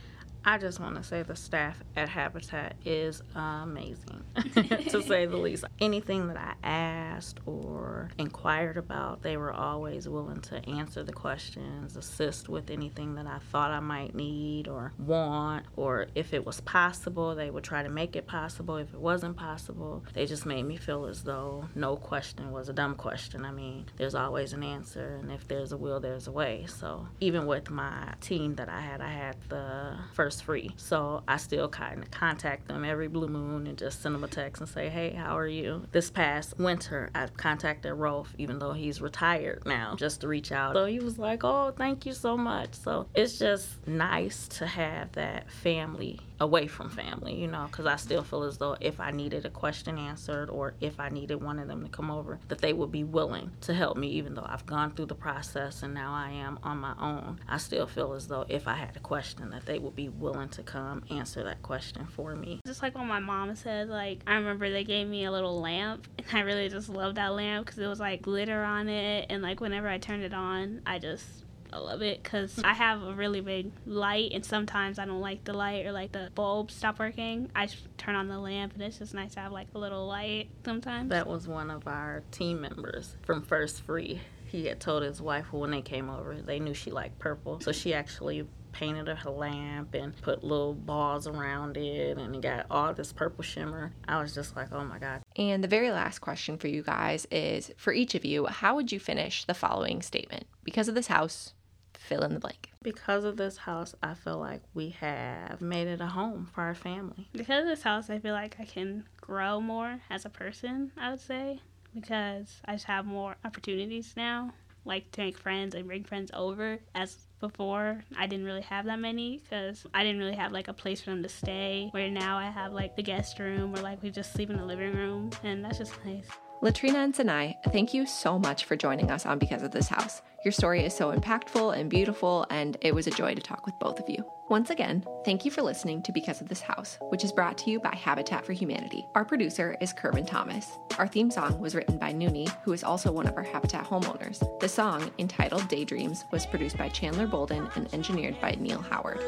I 0.50 0.58
just 0.58 0.80
want 0.80 0.96
to 0.96 1.04
say 1.04 1.22
the 1.22 1.36
staff 1.36 1.78
at 1.96 2.10
Habitat 2.10 2.76
is 2.84 3.22
amazing, 3.36 4.24
to 4.56 5.04
say 5.04 5.28
the 5.28 5.38
least. 5.38 5.64
Anything 5.80 6.28
that 6.28 6.38
I 6.38 6.68
asked 6.68 7.40
or 7.46 8.10
inquired 8.18 8.76
about, 8.76 9.22
they 9.22 9.38
were 9.38 9.54
always 9.54 10.10
willing 10.10 10.42
to 10.42 10.68
answer 10.68 11.04
the 11.04 11.14
questions, 11.14 11.96
assist 11.96 12.50
with 12.50 12.72
anything 12.72 13.14
that 13.14 13.28
I 13.28 13.38
thought 13.52 13.70
I 13.70 13.80
might 13.80 14.16
need 14.16 14.68
or 14.68 14.92
want, 14.98 15.68
or 15.76 16.08
if 16.16 16.34
it 16.34 16.44
was 16.44 16.62
possible, 16.62 17.36
they 17.36 17.52
would 17.52 17.64
try 17.64 17.84
to 17.84 17.90
make 17.90 18.16
it 18.16 18.26
possible. 18.26 18.78
If 18.78 18.92
it 18.92 19.00
wasn't 19.00 19.38
possible, 19.38 20.04
they 20.16 20.26
just 20.26 20.48
made 20.48 20.64
me 20.64 20.78
feel 20.78 21.06
as 21.06 21.22
though 21.22 21.66
no 21.76 21.96
question 21.96 22.52
was 22.52 22.70
a 22.70 22.74
dumb 22.74 22.96
question. 22.96 23.46
I 23.46 23.52
mean, 23.52 23.86
there's 23.98 24.16
always 24.16 24.54
an 24.54 24.64
answer, 24.64 25.20
and 25.22 25.32
if 25.32 25.48
there's 25.48 25.74
a 25.74 25.78
will, 25.78 26.00
there's 26.00 26.26
a 26.26 26.32
way. 26.32 26.66
So 26.68 27.08
even 27.20 27.46
with 27.46 27.70
my 27.70 28.16
team 28.20 28.56
that 28.56 28.68
I 28.68 28.82
had, 28.82 29.00
I 29.00 29.12
had 29.12 29.36
the 29.48 29.96
first 30.16 30.39
free. 30.42 30.72
So 30.78 31.24
I 31.28 31.38
still 31.38 31.68
kind 31.68 32.04
of 32.04 32.12
contact 32.12 32.68
them 32.68 32.86
every 32.86 33.08
blue 33.08 33.28
moon 33.28 33.68
and 33.68 33.78
just 33.78 34.02
send 34.02 34.16
them 34.16 34.24
a 34.24 34.28
text 34.28 34.62
and 34.62 34.70
say, 34.70 34.90
hey, 34.90 35.12
how 35.12 35.38
are 35.38 35.48
you? 35.48 35.86
This 35.92 36.10
past 36.10 36.58
winter, 36.60 37.10
I 37.16 37.28
contacted 37.28 37.94
Rolf, 37.94 38.34
even 38.38 38.60
though 38.60 38.74
he's 38.74 39.02
retired 39.02 39.64
now, 39.66 39.96
just 39.96 40.22
to 40.22 40.28
reach 40.28 40.52
out. 40.52 40.76
So 40.76 40.86
he 40.86 41.00
was 41.00 41.18
like, 41.18 41.44
oh, 41.44 41.74
thank 41.76 42.06
you 42.06 42.14
so 42.14 42.38
much. 42.38 42.74
So 42.74 43.08
it's 43.16 43.40
just 43.40 43.88
nice 43.88 44.48
to 44.50 44.68
have 44.68 45.12
that 45.14 45.52
family 45.52 46.20
away 46.40 46.68
from 46.68 46.90
family, 46.90 47.36
you 47.36 47.48
know, 47.48 47.68
because 47.70 47.86
I 47.86 47.98
still 47.98 48.24
feel 48.24 48.44
as 48.44 48.58
though 48.58 48.78
if 48.80 49.00
I 49.00 49.12
needed 49.12 49.46
a 49.46 49.50
question 49.50 49.98
answered 49.98 50.50
or 50.50 50.74
if 50.80 51.00
I 51.00 51.10
needed 51.10 51.44
one 51.44 51.60
of 51.60 51.68
them 51.68 51.84
to 51.84 51.90
come 51.90 52.10
over, 52.10 52.40
that 52.48 52.60
they 52.60 52.74
would 52.74 52.92
be 52.92 53.04
willing 53.04 53.52
to 53.62 53.74
help 53.74 53.98
me, 53.98 54.08
even 54.10 54.36
though 54.36 54.46
I've 54.48 54.66
gone 54.66 54.92
through 54.92 55.08
the 55.08 55.16
process 55.16 55.84
and 55.84 55.94
now 55.94 56.14
I 56.14 56.32
am 56.32 56.60
on 56.64 56.78
my 56.78 56.94
own. 57.00 57.40
I 57.48 57.58
still 57.58 57.88
feel 57.88 58.14
as 58.14 58.28
though 58.28 58.46
if 58.48 58.68
I 58.68 58.76
had 58.76 58.96
a 58.96 59.00
question, 59.00 59.50
that 59.50 59.66
they 59.66 59.80
would 59.80 59.96
be 59.96 60.10
willing 60.20 60.50
to 60.50 60.64
come 60.64 61.04
answer 61.10 61.44
that 61.44 61.62
question 61.62 62.06
for 62.06 62.36
me. 62.36 62.60
Just 62.66 62.82
like 62.82 62.96
what 62.96 63.06
my 63.06 63.20
mom 63.20 63.56
said, 63.56 63.90
like, 63.90 64.22
I 64.28 64.36
remember 64.36 64.70
they 64.70 64.84
gave 64.84 65.08
me 65.08 65.26
a 65.26 65.32
little 65.32 65.60
lamp, 65.60 66.08
and 66.18 66.28
I 66.34 66.42
really 66.42 66.70
just 66.70 66.90
loved 66.90 67.18
that 67.18 67.34
lamp 67.34 67.66
because 67.66 67.80
it 67.80 67.88
was 67.88 68.00
like 68.00 68.22
glitter 68.22 68.64
on 68.64 68.90
it, 68.90 69.28
and 69.30 69.42
like 69.42 69.60
whenever 69.60 69.88
I 69.88 69.98
turned 69.98 70.24
it 70.24 70.34
on, 70.34 70.82
I 70.86 71.00
just 71.00 71.26
I 71.72 71.78
love 71.78 72.02
it 72.02 72.24
because 72.24 72.60
I 72.64 72.74
have 72.74 73.04
a 73.04 73.14
really 73.14 73.42
big 73.42 73.72
light, 73.86 74.32
and 74.34 74.44
sometimes 74.44 74.98
I 74.98 75.06
don't 75.06 75.22
like 75.22 75.44
the 75.44 75.54
light 75.54 75.86
or 75.86 75.92
like 75.92 76.12
the 76.12 76.32
bulb 76.34 76.72
stop 76.72 77.00
working. 77.00 77.52
I 77.56 77.68
turn 77.98 78.16
on 78.16 78.28
the 78.28 78.40
lamp, 78.40 78.74
and 78.74 78.82
it's 78.82 78.98
just 78.98 79.14
nice 79.14 79.36
to 79.36 79.42
have 79.42 79.52
like 79.52 79.68
a 79.76 79.78
little 79.78 80.08
light 80.08 80.50
sometimes. 80.66 81.10
That 81.10 81.28
was 81.28 81.48
one 81.48 81.70
of 81.70 81.88
our 81.88 82.24
team 82.32 82.62
members 82.62 83.16
from 83.24 83.44
First 83.44 83.82
Free. 83.84 84.22
He 84.46 84.66
had 84.66 84.80
told 84.80 85.04
his 85.04 85.22
wife 85.22 85.54
when 85.54 85.70
they 85.70 85.84
came 85.84 86.10
over, 86.10 86.34
they 86.42 86.60
knew 86.60 86.74
she 86.74 86.90
liked 86.90 87.20
purple, 87.20 87.60
so 87.60 87.72
she 87.72 87.94
actually 87.94 88.48
painted 88.72 89.08
her 89.08 89.30
lamp 89.30 89.94
and 89.94 90.16
put 90.22 90.44
little 90.44 90.74
balls 90.74 91.28
around 91.28 91.78
it 91.78 92.18
and 92.18 92.36
it 92.36 92.42
got 92.42 92.66
all 92.70 92.94
this 92.94 93.12
purple 93.12 93.44
shimmer. 93.44 93.94
I 94.08 94.22
was 94.22 94.34
just 94.34 94.56
like, 94.56 94.72
oh 94.72 94.84
my 94.84 95.00
God. 95.00 95.22
And 95.36 95.64
the 95.64 95.68
very 95.68 95.92
last 95.92 96.20
question 96.20 96.58
for 96.58 96.68
you 96.68 96.84
guys 96.84 97.28
is 97.32 97.72
for 97.78 97.94
each 97.94 98.16
of 98.16 98.26
you, 98.26 98.46
how 98.46 98.76
would 98.76 98.92
you 98.92 99.00
finish 99.00 99.46
the 99.46 99.54
following 99.54 100.02
statement? 100.02 100.46
Because 100.64 100.88
of 100.88 100.96
this 100.96 101.08
house, 101.08 101.54
fill 101.94 102.24
in 102.24 102.34
the 102.34 102.40
blank. 102.40 102.72
Because 102.82 103.24
of 103.24 103.38
this 103.38 103.58
house, 103.58 103.94
I 104.02 104.14
feel 104.14 104.38
like 104.38 104.62
we 104.74 104.90
have 105.02 105.62
made 105.62 105.88
it 105.88 106.02
a 106.02 106.08
home 106.08 106.50
for 106.54 106.62
our 106.62 106.76
family. 106.76 107.30
Because 107.34 107.64
of 107.64 107.68
this 107.68 107.84
house, 107.84 108.10
I 108.10 108.20
feel 108.20 108.34
like 108.34 108.56
I 108.60 108.66
can 108.66 109.06
grow 109.20 109.60
more 109.60 110.00
as 110.10 110.26
a 110.26 110.30
person, 110.30 110.92
I 110.98 111.12
would 111.12 111.20
say, 111.20 111.60
because 111.94 112.62
I 112.66 112.74
just 112.74 112.86
have 112.86 113.06
more 113.06 113.36
opportunities 113.44 114.14
now, 114.16 114.54
like 114.86 115.12
to 115.12 115.22
make 115.22 115.38
friends 115.38 115.76
and 115.76 115.88
bring 115.88 116.04
friends 116.04 116.32
over. 116.34 116.80
As 116.96 117.18
before, 117.40 118.04
I 118.18 118.28
didn't 118.28 118.46
really 118.46 118.62
have 118.62 118.86
that 118.86 119.00
many 119.00 119.38
because 119.38 119.86
I 119.94 120.04
didn't 120.04 120.20
really 120.20 120.36
have 120.36 120.52
like 120.52 120.68
a 120.68 120.74
place 120.74 121.02
for 121.02 121.12
them 121.12 121.24
to 121.24 121.30
stay. 121.30 121.90
Where 121.92 122.10
now 122.10 122.38
I 122.38 122.50
have 122.50 122.74
like 122.74 122.96
the 122.96 123.04
guest 123.04 123.40
room 123.40 123.76
or 123.76 123.82
like 123.82 124.02
we 124.04 124.12
just 124.12 124.34
sleep 124.34 124.50
in 124.50 124.58
the 124.58 124.66
living 124.66 124.94
room, 124.96 125.32
and 125.44 125.64
that's 125.64 125.78
just 125.78 125.94
nice. 126.06 126.28
Latrina 126.62 127.00
and 127.00 127.16
Sinai, 127.16 127.54
thank 127.72 127.94
you 127.94 128.06
so 128.06 128.38
much 128.38 128.66
for 128.66 128.76
joining 128.76 129.10
us 129.10 129.26
on 129.26 129.40
Because 129.40 129.64
of 129.64 129.72
This 129.72 129.88
House. 129.88 130.22
Your 130.44 130.52
story 130.52 130.84
is 130.84 130.94
so 130.94 131.14
impactful 131.16 131.78
and 131.78 131.90
beautiful, 131.90 132.46
and 132.50 132.76
it 132.82 132.94
was 132.94 133.08
a 133.08 133.12
joy 133.12 133.34
to 133.34 133.42
talk 133.42 133.66
with 133.66 133.80
both 133.80 133.98
of 133.98 134.10
you. 134.10 134.26
Once 134.50 134.70
again, 134.70 135.06
thank 135.24 135.46
you 135.46 135.52
for 135.52 135.62
listening 135.62 136.02
to 136.04 136.12
Because 136.12 136.42
of 136.42 136.50
This 136.50 136.60
House, 136.60 136.98
which 137.12 137.24
is 137.24 137.32
brought 137.32 137.58
to 137.60 137.72
you 137.72 137.80
by 137.80 137.96
Habitat 137.96 138.46
for 138.46 138.52
Humanity. 138.52 139.08
Our 139.16 139.24
producer 139.24 139.78
is 139.80 139.94
Kervin 139.94 140.28
Thomas. 140.28 140.78
Our 140.98 141.08
theme 141.08 141.32
song 141.32 141.58
was 141.60 141.76
written 141.76 141.98
by 141.98 142.12
Nooney, 142.12 142.54
who 142.64 142.74
is 142.74 142.84
also 142.84 143.10
one 143.10 143.28
of 143.28 143.38
our 143.38 143.44
Habitat 143.44 143.86
homeowners. 143.86 144.44
The 144.60 144.68
song, 144.68 145.12
entitled 145.18 145.70
Daydreams, 145.70 146.26
was 146.32 146.46
produced 146.46 146.78
by 146.78 146.90
Chandler 146.90 147.28
Bolden 147.28 147.70
and 147.76 147.94
engineered 147.94 148.36
by 148.42 148.58
Neil 148.60 148.82
Howard. 148.82 149.22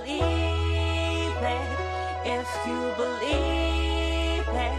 If 2.23 2.47
you 2.67 2.93
believe 2.97 4.47
it, 4.49 4.73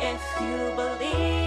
if 0.00 0.40
you 0.40 0.74
believe. 0.76 1.39